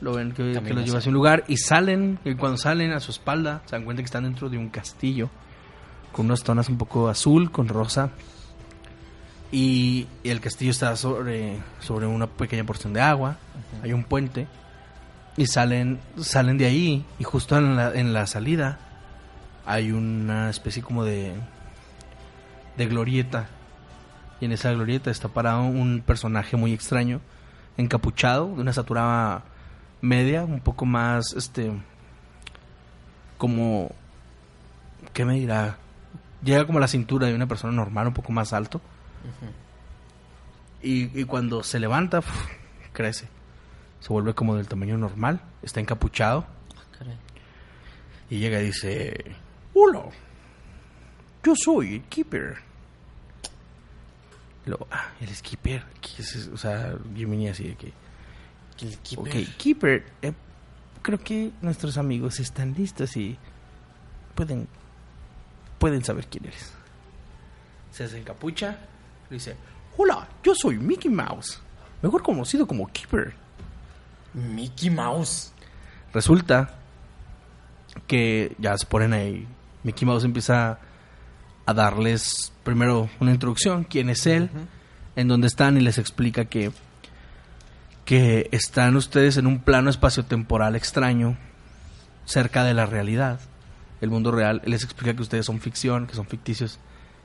[0.00, 3.00] Lo ven que, que los lleva hacia- un lugar y salen, y cuando salen a
[3.00, 5.30] su espalda se dan cuenta que están dentro de un castillo
[6.12, 8.10] con unas tonas un poco azul con rosa.
[9.52, 13.36] Y, y el castillo está sobre, sobre una pequeña porción de agua,
[13.82, 14.46] hay un puente.
[15.38, 17.04] Y salen salen de ahí.
[17.18, 18.78] Y justo en la, en la salida
[19.66, 21.34] hay una especie como de
[22.76, 23.46] de glorieta.
[24.40, 27.20] Y en esa glorieta está parado un personaje muy extraño,
[27.76, 29.42] encapuchado, de una estatura
[30.00, 31.72] media, un poco más, este,
[33.38, 33.90] como,
[35.12, 35.78] ¿qué me dirá?
[36.42, 38.80] Llega como a la cintura de una persona normal, un poco más alto.
[40.82, 42.22] y, y cuando se levanta,
[42.92, 43.28] crece.
[44.00, 46.46] Se vuelve como del tamaño normal, está encapuchado.
[46.98, 47.16] Caray.
[48.30, 49.36] Y llega y dice,
[49.74, 50.04] hola,
[51.42, 52.56] yo soy el Keeper.
[54.66, 56.50] Luego, ah, el Keeper, ¿qué es eso?
[56.52, 57.92] o sea, yo venía así de que,
[58.76, 59.18] Keeper.
[59.18, 60.32] ok, Keeper, eh,
[61.02, 63.38] creo que nuestros amigos están listos y
[64.34, 64.68] pueden,
[65.78, 66.72] pueden saber quién eres.
[67.92, 68.78] Se desencapucha,
[69.30, 69.56] y dice,
[69.96, 71.60] hola, yo soy Mickey Mouse,
[72.02, 73.34] mejor conocido como Keeper.
[74.34, 75.52] Mickey Mouse.
[76.12, 76.74] Resulta
[78.06, 79.46] que ya se ponen ahí.
[79.82, 80.78] Mickey Mouse empieza
[81.64, 84.50] a darles primero una introducción, quién es él,
[85.16, 86.70] en dónde están y les explica que
[88.06, 91.36] que están ustedes en un plano espaciotemporal extraño
[92.24, 93.40] cerca de la realidad,
[94.00, 94.62] el mundo real.
[94.64, 96.78] Les explica que ustedes son ficción, que son ficticios,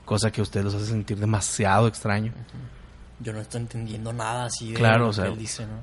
[0.04, 2.32] cosa que a ustedes los hace sentir demasiado extraño.
[3.20, 5.78] Yo no estoy entendiendo nada así de Claro, lo o sea, que él dice, ¿no?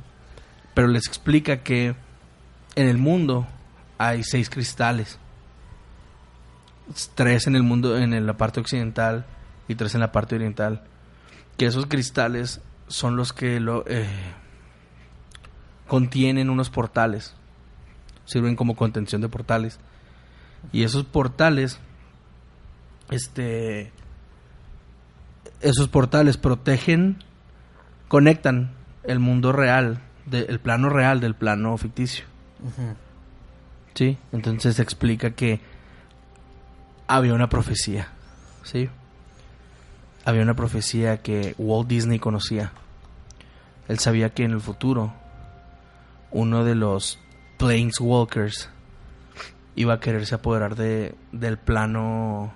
[0.74, 1.96] pero les explica que
[2.76, 3.48] en el mundo
[3.98, 5.18] hay seis cristales.
[7.16, 9.26] Tres en el mundo, en la parte occidental
[9.70, 10.84] y tres en la parte oriental.
[11.56, 14.08] Que esos cristales son los que lo eh,
[15.90, 17.34] contienen unos portales.
[18.24, 19.80] Sirven como contención de portales.
[20.72, 21.80] Y esos portales,
[23.12, 23.92] este,
[25.62, 27.18] esos portales protegen,
[28.08, 28.72] conectan
[29.04, 32.26] el mundo real, de- el plano real del plano ficticio.
[33.96, 34.18] ¿Sí?
[34.32, 35.60] Entonces se explica que
[37.08, 38.10] había una profecía,
[38.64, 38.90] ¿sí?
[40.26, 42.72] Había una profecía que Walt Disney conocía.
[43.88, 45.14] Él sabía que en el futuro
[46.32, 47.20] uno de los
[47.58, 48.70] Planeswalkers
[49.76, 52.54] iba a quererse apoderar de, del plano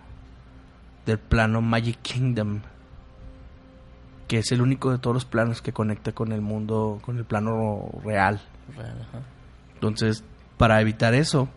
[1.05, 2.61] del plano Magic Kingdom,
[4.27, 7.25] que es el único de todos los planos que conecta con el mundo, con el
[7.25, 8.41] plano real.
[8.77, 9.19] Real, ajá.
[9.73, 10.23] Entonces,
[10.57, 11.49] para evitar eso,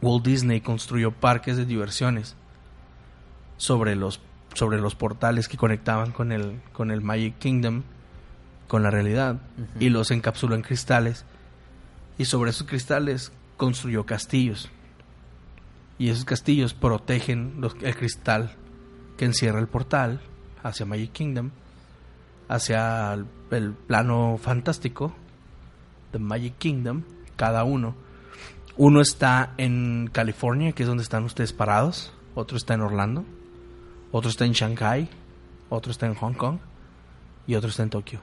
[0.00, 2.36] Walt Disney construyó parques de diversiones
[3.58, 4.20] sobre los
[4.54, 7.82] sobre los portales que conectaban con el con el Magic Kingdom
[8.68, 9.36] con la realidad
[9.80, 11.24] y los encapsuló en cristales
[12.18, 14.70] y sobre esos cristales construyó castillos
[15.98, 18.54] y esos castillos protegen los- el cristal
[19.16, 20.20] que encierra el portal
[20.62, 21.50] hacia Magic Kingdom
[22.48, 25.12] hacia el, el plano fantástico
[26.12, 27.02] de Magic Kingdom,
[27.36, 27.94] cada uno.
[28.76, 32.12] Uno está en California, que es donde están ustedes parados.
[32.34, 33.24] Otro está en Orlando.
[34.12, 35.08] Otro está en Shanghai.
[35.70, 36.58] Otro está en Hong Kong.
[37.48, 38.20] Y otro está en Tokio.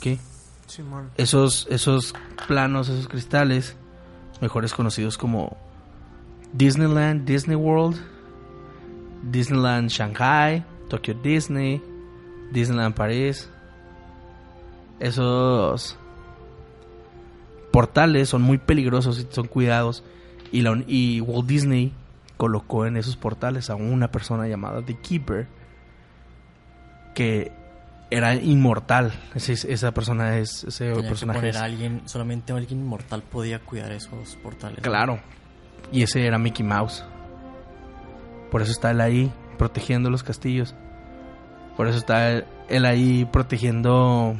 [0.00, 0.18] ¿Qué?
[0.66, 1.10] Simón.
[1.16, 2.14] Esos, esos
[2.48, 3.76] planos, esos cristales,
[4.40, 5.56] mejores conocidos como
[6.52, 8.00] Disneyland, Disney World,
[9.22, 11.82] Disneyland Shanghai, Tokyo Disney,
[12.52, 13.48] Disneyland París.
[14.98, 15.96] Esos
[17.70, 20.02] portales son muy peligrosos y son cuidados.
[20.52, 21.92] Y, la, y Walt Disney
[22.36, 25.46] colocó en esos portales a una persona llamada The Keeper
[27.14, 27.52] que
[28.10, 29.12] era inmortal.
[29.34, 31.38] Ese- esa persona es ese Tenía que personaje.
[31.38, 34.80] poner es- a alguien, solamente alguien inmortal podía cuidar esos portales.
[34.80, 35.20] Claro.
[35.92, 37.04] Y ese era Mickey Mouse.
[38.50, 40.74] Por eso está él ahí protegiendo los castillos.
[41.76, 44.36] Por eso está él, él ahí protegiendo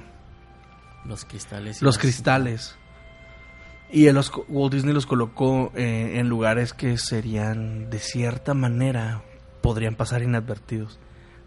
[1.04, 1.80] Los cristales.
[1.80, 2.76] y los las- cristales.
[3.92, 9.22] Y él los, Walt Disney los colocó eh, en lugares que serían, de cierta manera,
[9.62, 10.98] podrían pasar inadvertidos.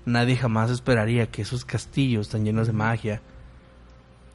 [0.05, 3.21] Nadie jamás esperaría que esos castillos tan llenos de magia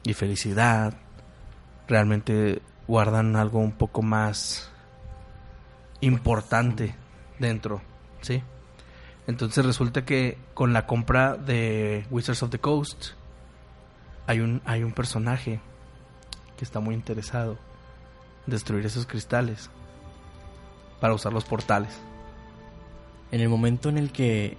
[0.03, 0.95] y felicidad
[1.87, 4.71] realmente guardan algo un poco más
[6.01, 6.95] importante
[7.37, 7.81] dentro,
[8.21, 8.41] ¿sí?
[9.27, 13.11] Entonces resulta que con la compra de Wizards of the Coast
[14.25, 15.59] hay un hay un personaje
[16.57, 17.57] que está muy interesado
[18.45, 19.69] en destruir esos cristales
[20.99, 21.97] para usar los portales.
[23.31, 24.57] En el momento en el que.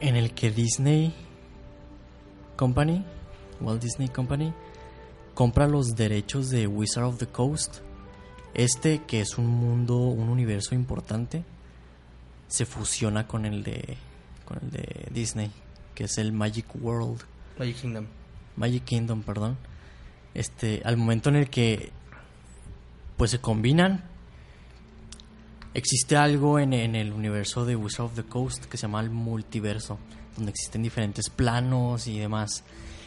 [0.00, 1.14] En el que Disney
[2.56, 3.04] Company,
[3.60, 4.52] Walt Disney Company,
[5.34, 7.78] compra los derechos de Wizard of the Coast,
[8.54, 11.44] este que es un mundo, un universo importante,
[12.48, 13.96] se fusiona con el de.
[14.44, 15.50] con el de Disney,
[15.94, 17.22] que es el Magic World.
[17.58, 18.06] Magic Kingdom.
[18.56, 19.56] Magic Kingdom, perdón.
[20.34, 21.92] Este, al momento en el que
[23.16, 24.09] pues se combinan,
[25.74, 29.10] existe algo en, en el universo de Wizard of the Coast que se llama el
[29.10, 29.98] multiverso,
[30.36, 32.64] donde existen diferentes planos y demás.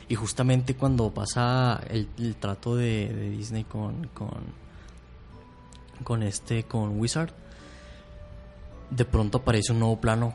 [0.09, 4.63] Y justamente cuando pasa el, trato de, de Disney con, con
[6.03, 7.31] con este con Wizard,
[8.89, 10.33] de pronto aparece un nuevo plano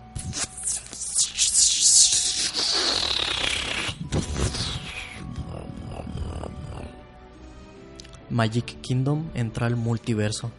[8.31, 10.51] Magic Kingdom entra al multiverso.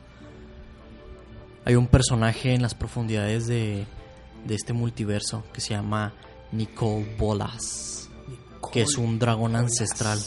[1.70, 3.86] Hay un personaje en las profundidades de,
[4.44, 6.16] de este multiverso que se llama
[6.52, 8.10] Nicole Bolas,
[8.74, 10.18] que es un dragón ancestral.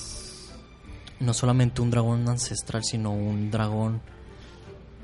[1.18, 4.02] No solamente un dragón ancestral, sino un dragón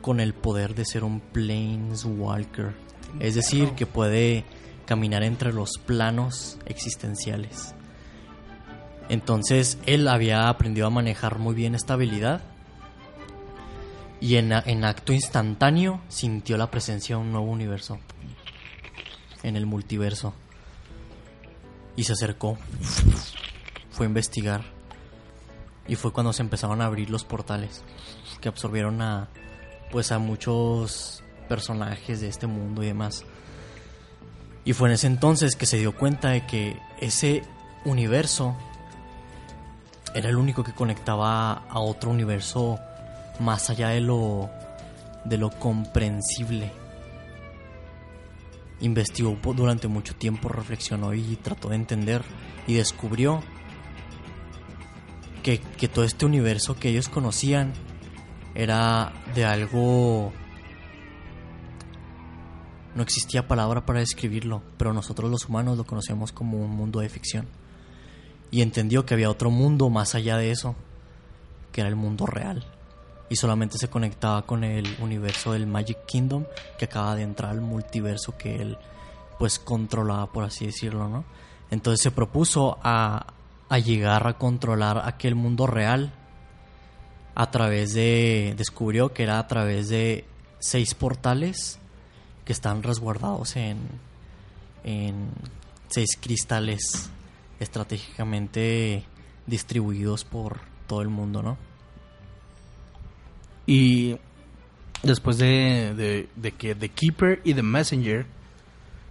[0.01, 2.73] con el poder de ser un Planeswalker.
[3.19, 4.45] Es decir, que puede
[4.87, 7.75] caminar entre los planos existenciales.
[9.09, 12.43] Entonces él había aprendido a manejar muy bien esta habilidad
[14.21, 17.99] y en, en acto instantáneo sintió la presencia de un nuevo universo
[19.43, 20.35] en el multiverso
[21.97, 22.59] y se acercó,
[23.91, 24.63] fue a investigar
[25.87, 27.83] y fue cuando se empezaron a abrir los portales
[28.41, 29.29] que absorbieron a
[29.91, 33.25] pues a muchos personajes de este mundo y demás.
[34.65, 37.43] Y fue en ese entonces que se dio cuenta de que ese
[37.85, 38.55] universo
[40.15, 42.79] era el único que conectaba a otro universo
[43.39, 44.51] más allá de lo
[45.25, 46.73] de lo comprensible.
[48.81, 52.23] Investigó durante mucho tiempo, reflexionó y trató de entender
[52.67, 53.43] y descubrió
[55.43, 57.73] que, que todo este universo que ellos conocían
[58.55, 60.33] era de algo
[62.95, 67.09] no existía palabra para describirlo, pero nosotros los humanos lo conocemos como un mundo de
[67.09, 67.47] ficción
[68.51, 70.75] y entendió que había otro mundo más allá de eso,
[71.71, 72.65] que era el mundo real.
[73.31, 76.45] Y solamente se conectaba con el universo del Magic Kingdom,
[76.79, 78.79] que acaba de entrar al multiverso que él
[79.39, 81.25] pues controlaba, por así decirlo, ¿no?
[81.71, 83.27] Entonces se propuso a,
[83.69, 86.13] a llegar a controlar aquel mundo real
[87.35, 88.55] a través de...
[88.57, 90.25] descubrió que era a través de
[90.59, 91.79] seis portales
[92.45, 93.79] que están resguardados en,
[94.83, 95.29] en
[95.89, 97.11] seis cristales
[97.61, 99.05] estratégicamente
[99.47, 101.59] distribuidos por todo el mundo, ¿no?
[103.69, 104.17] Y
[105.03, 108.25] después de, de, que The Keeper y The Messenger,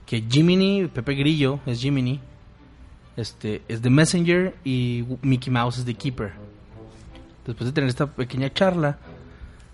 [0.07, 2.19] que Jiminy, Pepe Grillo es Jiminy,
[3.15, 6.31] este, es The Messenger y Mickey Mouse es The Keeper.
[7.45, 8.97] Después de tener esta pequeña charla,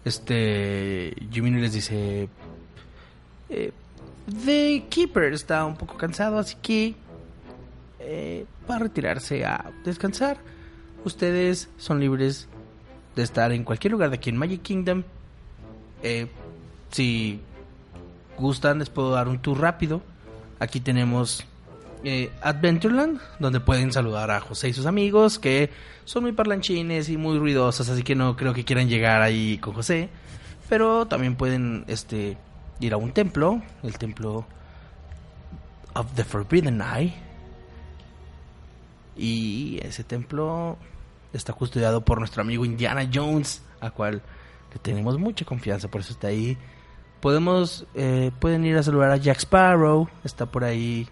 [0.04, 2.28] este, Jiminy les dice,
[3.48, 3.72] eh,
[4.46, 6.94] The Keeper está un poco cansado, así que
[8.00, 10.40] eh, va a retirarse a descansar.
[11.06, 12.50] Ustedes son libres
[13.16, 15.04] de estar en cualquier lugar de aquí en Magic Kingdom.
[16.02, 16.28] Eh,
[16.92, 17.40] si
[18.38, 20.02] gustan, les puedo dar un tour rápido.
[20.60, 21.46] Aquí tenemos
[22.04, 25.70] eh, Adventureland, donde pueden saludar a José y sus amigos, que
[26.06, 29.74] son muy parlanchines y muy ruidosos, así que no creo que quieran llegar ahí con
[29.74, 30.10] José.
[30.70, 32.38] Pero también pueden este,
[32.80, 34.46] ir a un templo, el templo
[35.94, 37.14] of the Forbidden Eye.
[39.16, 40.78] Y ese templo
[41.34, 44.22] está custodiado por nuestro amigo Indiana Jones, a cual
[44.72, 46.58] le tenemos mucha confianza, por eso está ahí.
[47.20, 51.08] Podemos, eh, pueden ir a saludar a Jack Sparrow, está por ahí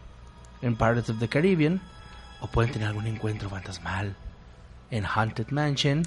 [0.62, 1.82] en Pirates of the Caribbean.
[2.44, 4.16] o pueden tener algún encuentro fantasmal
[4.90, 6.04] en Haunted Mansion.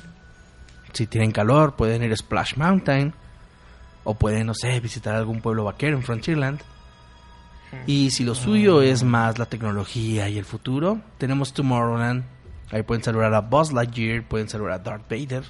[0.92, 3.14] Si tienen calor, pueden ir a Splash Mountain.
[4.02, 6.60] O pueden, no sé, visitar algún pueblo vaquero en Frontierland.
[7.86, 12.24] Y si lo suyo es más la tecnología y el futuro, tenemos Tomorrowland.
[12.74, 15.44] Ahí pueden saludar a Buzz Lightyear, pueden saludar a Darth Vader.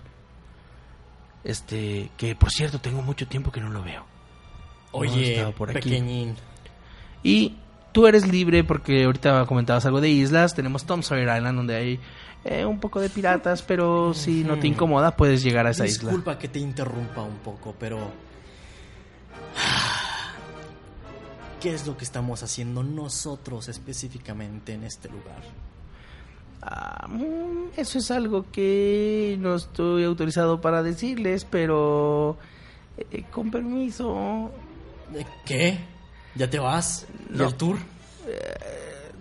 [1.43, 4.01] Este, que por cierto, tengo mucho tiempo que no lo veo.
[4.93, 5.89] No Oye, por aquí.
[5.89, 6.37] pequeñín.
[7.23, 7.57] Y
[7.93, 10.55] tú eres libre porque ahorita comentabas algo de islas.
[10.55, 12.01] Tenemos Tom Sawyer Island donde hay
[12.45, 16.11] eh, un poco de piratas, pero si no te incomoda puedes llegar a esa isla.
[16.11, 18.13] Disculpa que te interrumpa un poco, pero...
[21.59, 25.41] ¿Qué es lo que estamos haciendo nosotros específicamente en este lugar?
[26.67, 32.39] Ah, mm, eso es algo que no estoy autorizado para decirles, pero
[32.97, 34.51] eh, con permiso.
[35.15, 35.79] ¿Eh, ¿Qué?
[36.35, 37.07] ¿Ya te vas?
[37.33, 37.49] ¿Y No.
[37.49, 37.77] el tour?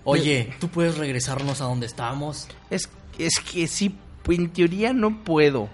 [0.06, 2.48] Oye, ¿tú puedes regresarnos a donde estábamos?
[2.70, 3.96] Es, es que sí,
[4.30, 5.70] en teoría no puedo,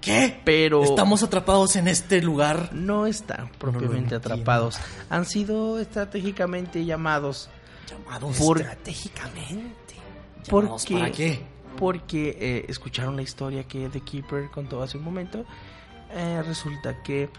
[0.00, 0.40] ¿Qué?
[0.44, 2.70] pero Estamos atrapados en este lugar.
[2.72, 4.78] no están propiamente atrapados.
[5.10, 7.50] Han sido estratégicamente llamados.
[7.88, 9.89] Llamados Por- Estratégicamente.
[10.48, 11.40] ¿Llamados porque- ¿Para qué?
[11.78, 15.44] porque eh, escucharon la historia que The Keeper contó hace un momento.
[16.12, 17.30] Eh, resulta que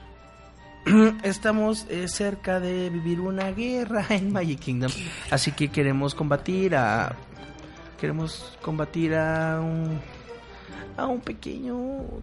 [1.23, 4.91] estamos eh, cerca de vivir una guerra en Magic Kingdom,
[5.29, 7.15] así que queremos combatir a
[7.99, 9.99] queremos combatir a un
[10.97, 11.77] a un pequeño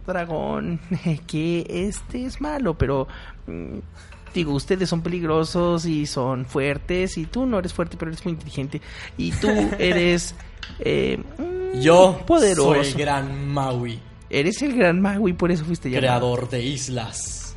[0.05, 0.79] dragón
[1.27, 3.07] que este es malo, pero
[3.47, 3.77] mm,
[4.33, 8.33] digo, ustedes son peligrosos y son fuertes y tú no eres fuerte, pero eres muy
[8.33, 8.81] inteligente
[9.17, 9.47] y tú
[9.79, 10.35] eres
[10.79, 12.75] eh, mm, Yo poderoso.
[12.75, 13.99] soy el gran Maui,
[14.29, 16.01] Eres el gran y por eso fuiste llamado.
[16.01, 17.55] creador de islas,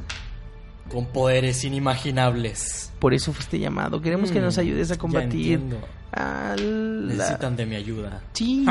[0.90, 2.90] con poderes inimaginables.
[2.98, 4.00] Por eso fuiste llamado.
[4.00, 5.78] Queremos que Mm, nos ayudes a combatir entiendo.
[6.12, 7.14] a la...
[7.14, 8.22] Necesitan de mi ayuda.
[8.32, 8.64] Sí.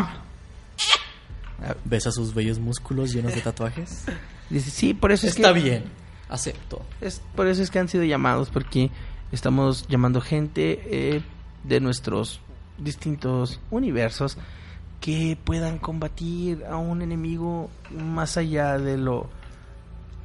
[1.85, 4.05] ¿Ves a sus bellos músculos llenos de tatuajes?
[4.49, 5.59] Dice, sí, por eso es Está que...
[5.61, 5.83] bien,
[6.27, 6.81] acepto.
[7.01, 8.89] Es, por eso es que han sido llamados, porque
[9.31, 11.21] estamos llamando gente eh,
[11.63, 12.39] de nuestros
[12.83, 14.37] distintos universos
[14.99, 19.29] que puedan combatir a un enemigo más allá de lo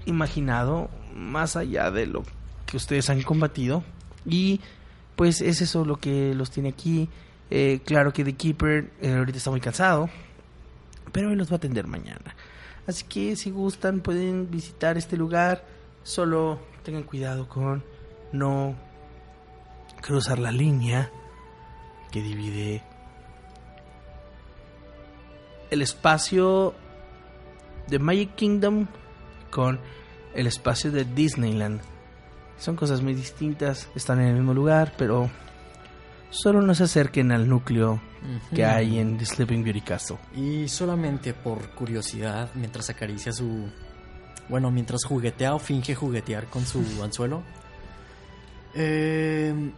[0.04, 2.22] imaginado, más allá de lo
[2.66, 3.82] que ustedes han combatido.
[4.26, 4.60] Y
[5.16, 7.08] pues es eso lo que los tiene aquí.
[7.50, 10.10] Eh, claro que The Keeper eh, ahorita está muy cansado,
[11.12, 12.34] pero él los va a atender mañana.
[12.86, 15.64] Así que si gustan pueden visitar este lugar.
[16.02, 17.82] Solo tengan cuidado con
[18.30, 18.76] no
[20.02, 21.10] cruzar la línea
[22.10, 22.82] que divide
[25.70, 26.74] el espacio
[27.88, 28.86] de Magic Kingdom
[29.50, 29.80] con
[30.34, 31.80] el espacio de Disneyland.
[32.58, 35.30] Son cosas muy distintas, están en el mismo lugar, pero
[36.30, 38.00] solo no se acerquen al núcleo
[38.54, 40.18] que hay en The Sleeping Beauty Castle.
[40.34, 43.68] Y solamente por curiosidad, mientras acaricia su...
[44.48, 47.42] Bueno, mientras juguetea o finge juguetear con su anzuelo.
[48.74, 49.72] Eh,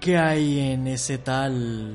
[0.00, 1.92] ¿Qué hay en ese tal...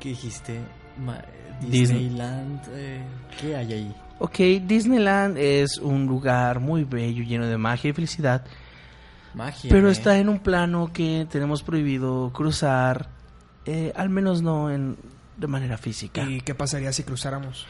[0.00, 0.60] ¿Qué dijiste?
[0.98, 1.22] Ma-
[1.60, 1.80] Disney.
[2.04, 2.60] Disneyland.
[2.72, 3.02] eh,
[3.40, 3.96] ¿Qué hay ahí?
[4.18, 8.44] Ok, Disneyland es un lugar muy bello, lleno de magia y felicidad,
[9.34, 9.70] Magia.
[9.70, 9.92] pero ¿eh?
[9.92, 13.08] está en un plano que tenemos prohibido cruzar,
[13.64, 14.96] eh, al menos no en,
[15.36, 16.22] de manera física.
[16.28, 17.66] ¿Y qué pasaría si cruzáramos?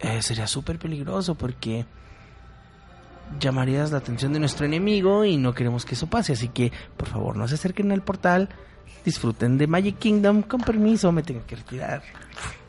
[0.00, 1.86] Eh, sería súper peligroso porque
[3.40, 7.08] llamarías la atención de nuestro enemigo y no queremos que eso pase, así que por
[7.08, 8.48] favor no se acerquen al portal,
[9.04, 12.02] disfruten de Magic Kingdom, con permiso, me tengo que retirar.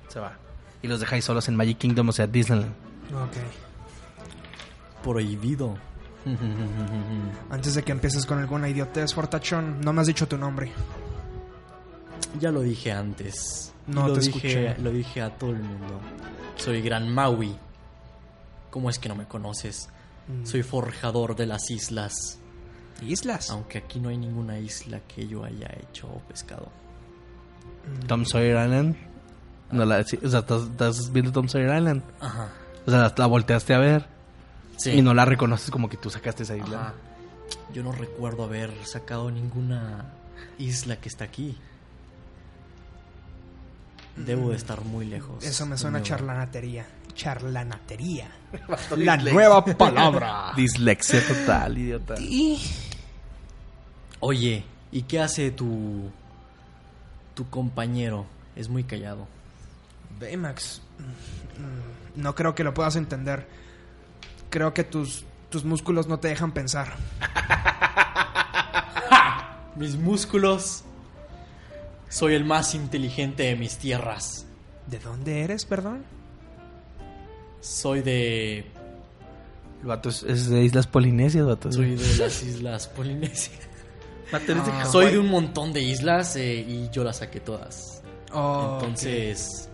[0.07, 0.37] Se va.
[0.81, 2.73] Y los dejáis solos en Magic Kingdom, o sea, Disneyland.
[3.13, 3.37] Ok.
[5.03, 5.77] Prohibido.
[7.49, 10.71] Antes de que empieces con alguna idiotez, Fortachón, no me has dicho tu nombre.
[12.39, 13.73] Ya lo dije antes.
[13.87, 14.81] No lo te dije, escuché.
[14.81, 16.01] Lo dije a todo el mundo.
[16.55, 17.55] Soy Gran Maui.
[18.69, 19.89] ¿Cómo es que no me conoces?
[20.27, 20.45] Mm.
[20.45, 22.39] Soy forjador de las islas.
[23.01, 23.49] ¿Islas?
[23.49, 26.69] Aunque aquí no hay ninguna isla que yo haya hecho o pescado.
[28.07, 28.95] Tom Sawyer Island.
[29.71, 32.03] No la, sí, o sea, estás, estás viendo Tom Sawyer Island.
[32.19, 32.49] Ajá.
[32.85, 34.07] O sea, la, la volteaste a ver
[34.77, 34.91] Sí.
[34.91, 36.79] y no la reconoces como que tú sacaste esa isla.
[36.81, 36.93] Ajá.
[37.73, 40.13] Yo no recuerdo haber sacado ninguna
[40.57, 41.57] isla que está aquí.
[44.15, 45.43] Debo de estar muy lejos.
[45.43, 46.85] Eso me suena a charlanatería.
[47.15, 48.29] Charlanatería.
[48.97, 50.53] La nueva palabra.
[50.55, 52.15] Dislexia total, idiota.
[52.19, 52.61] Y
[54.19, 56.11] Oye, ¿y qué hace tu
[57.33, 58.25] tu compañero?
[58.55, 59.27] Es muy callado.
[60.19, 63.47] Baymax, mm, no creo que lo puedas entender.
[64.49, 66.93] Creo que tus, tus músculos no te dejan pensar.
[69.75, 70.85] Mis músculos
[72.15, 74.45] Soy el más inteligente de mis tierras.
[74.87, 76.05] ¿De dónde eres, perdón?
[77.65, 78.59] Soy de.
[79.81, 81.71] El vato es, es de Islas Polinesias, vato.
[81.71, 83.59] Soy de las islas Polinesias.
[84.31, 84.85] Ah.
[84.85, 88.03] Soy de un montón de islas eh, y yo las saqué todas.
[88.31, 89.67] Oh, Entonces,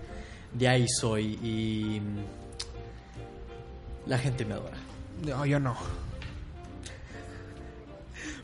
[0.54, 2.02] de ahí soy y.
[4.08, 4.78] La gente me adora.
[5.26, 5.76] No, yo no.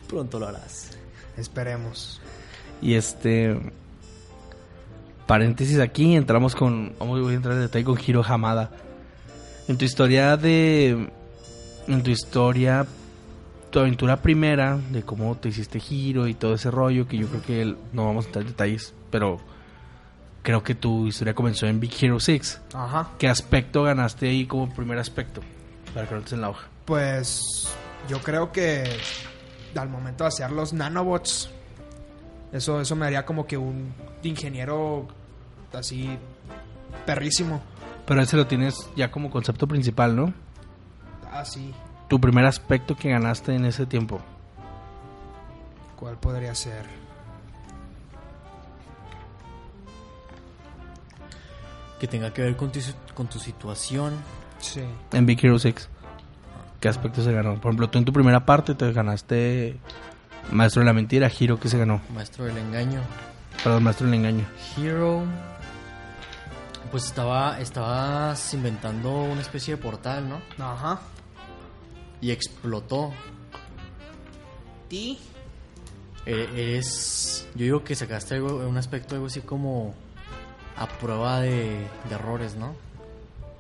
[0.10, 0.98] Pronto lo harás.
[1.38, 2.20] Esperemos.
[2.82, 3.58] Y este.
[5.26, 6.94] Paréntesis aquí, entramos con.
[7.00, 8.72] Vamos, voy a entrar en detalle con Hiro Hamada.
[9.68, 11.10] En tu historia de.
[11.88, 12.86] En tu historia.
[13.70, 17.42] Tu aventura primera, de cómo te hiciste giro y todo ese rollo, que yo creo
[17.42, 19.40] que el- no vamos a entrar en detalles, pero.
[20.44, 22.62] Creo que tu historia comenzó en Big Hero 6.
[22.74, 23.10] Ajá.
[23.20, 25.42] ¿Qué aspecto ganaste ahí como primer aspecto?
[25.94, 26.68] Para que no en la hoja.
[26.86, 27.68] Pues
[28.08, 28.86] yo creo que
[29.76, 31.50] al momento de hacer los nanobots,
[32.54, 33.94] eso, eso me haría como que un
[34.24, 35.10] ingeniero
[35.74, 36.18] así
[37.06, 37.62] perrísimo.
[38.08, 40.34] Pero ese lo tienes ya como concepto principal, ¿no?
[41.32, 41.74] Así.
[42.08, 44.22] Tu primer aspecto que ganaste en ese tiempo.
[45.98, 46.86] ¿Cuál podría ser?
[52.00, 52.80] Que tenga que ver con tu,
[53.14, 54.14] con tu situación.
[54.60, 54.84] Sí.
[55.12, 55.90] En Big Hero 6.
[56.80, 57.56] ¿Qué aspecto se ganó?
[57.56, 59.78] Por ejemplo, tú en tu primera parte te ganaste
[60.52, 62.02] Maestro de la Mentira, Hiro que se ganó.
[62.14, 63.02] Maestro del engaño.
[63.64, 64.46] Perdón, Maestro del Engaño.
[64.78, 65.24] Hero.
[66.92, 67.60] Pues estaba.
[67.60, 70.42] Estabas inventando una especie de portal, ¿no?
[70.64, 71.00] Ajá.
[72.22, 73.14] Y explotó.
[74.90, 75.20] ¿Y?
[76.26, 77.48] Eh, Eres.
[77.56, 79.94] Yo digo que sacaste algo, un aspecto algo así como.
[80.78, 82.76] A prueba de, de errores, ¿no?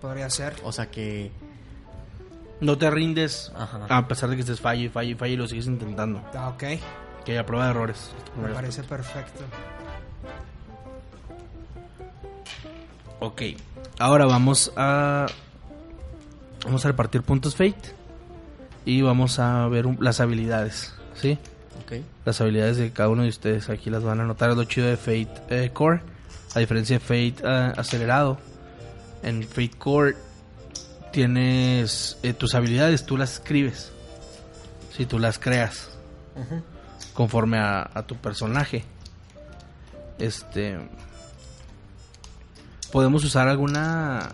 [0.02, 0.56] Podría ser.
[0.64, 1.32] O sea que.
[2.60, 3.86] No te rindes Ajá.
[3.90, 6.22] a pesar de que estés falle, falle, falle y lo sigues intentando.
[6.34, 6.64] Ah, ok.
[7.24, 8.12] Que haya prueba de errores.
[8.42, 9.44] Me parece perfecto.
[13.20, 13.42] Ok.
[14.00, 15.28] Ahora vamos a.
[16.66, 17.96] Vamos a repartir puntos Fate.
[18.86, 20.94] Y vamos a ver un- las habilidades.
[21.16, 21.38] ¿Sí?
[21.84, 22.02] Ok.
[22.26, 23.70] las habilidades de cada uno de ustedes.
[23.70, 24.52] Aquí las van a anotar.
[24.56, 26.02] Lo chido de Fate eh, Core.
[26.56, 28.38] A diferencia de Fate eh, acelerado.
[29.24, 30.16] En Fate Core
[31.12, 33.92] tienes eh, tus habilidades, tú las escribes.
[34.96, 35.90] Si tú las creas
[37.14, 38.84] conforme a, a tu personaje.
[40.20, 40.78] Este.
[42.92, 44.30] Podemos usar alguna.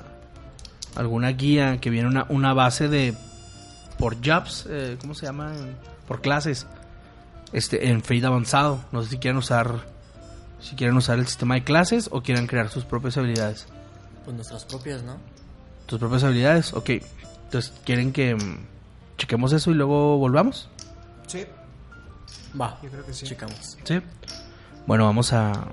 [0.96, 3.16] Alguna guía que viene una, una base de.
[3.98, 5.54] Por jobs, eh, ¿cómo se llama?
[6.08, 6.68] Por clases.
[7.52, 8.80] Este, en Fate avanzado.
[8.92, 9.88] No sé si quieren usar.
[10.60, 13.68] Si quieren usar el sistema de clases o quieren crear sus propias habilidades.
[14.24, 15.18] Pues nuestras propias, ¿no?
[15.86, 16.90] Tus propias habilidades, ok.
[17.46, 18.66] Entonces, ¿quieren que mm,
[19.18, 20.70] chequemos eso y luego volvamos?
[21.28, 21.46] Sí.
[22.60, 22.80] Va.
[22.82, 23.26] Yo creo que sí.
[23.26, 23.78] Checamos.
[23.84, 24.00] Sí.
[24.88, 25.68] Bueno, vamos a,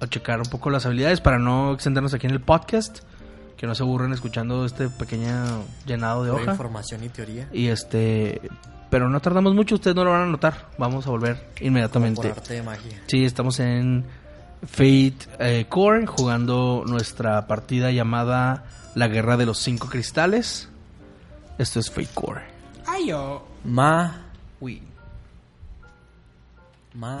[0.00, 3.00] a checar un poco las habilidades para no extendernos aquí en el podcast.
[3.56, 6.52] Que no se aburren escuchando este pequeño llenado de hoja.
[6.52, 7.48] información y teoría.
[7.52, 8.40] Y este.
[8.88, 10.68] Pero no tardamos mucho, ustedes no lo van a notar.
[10.78, 12.28] Vamos a volver Por inmediatamente.
[12.30, 13.02] arte de magia.
[13.06, 14.04] Sí, estamos en
[14.64, 20.68] Fate eh, Core jugando nuestra partida llamada La Guerra de los Cinco Cristales.
[21.58, 22.42] Esto es Fate Core.
[22.86, 23.44] Ay, yo.
[23.64, 24.22] Ma.
[24.60, 24.82] Uy.
[26.94, 27.20] Ma.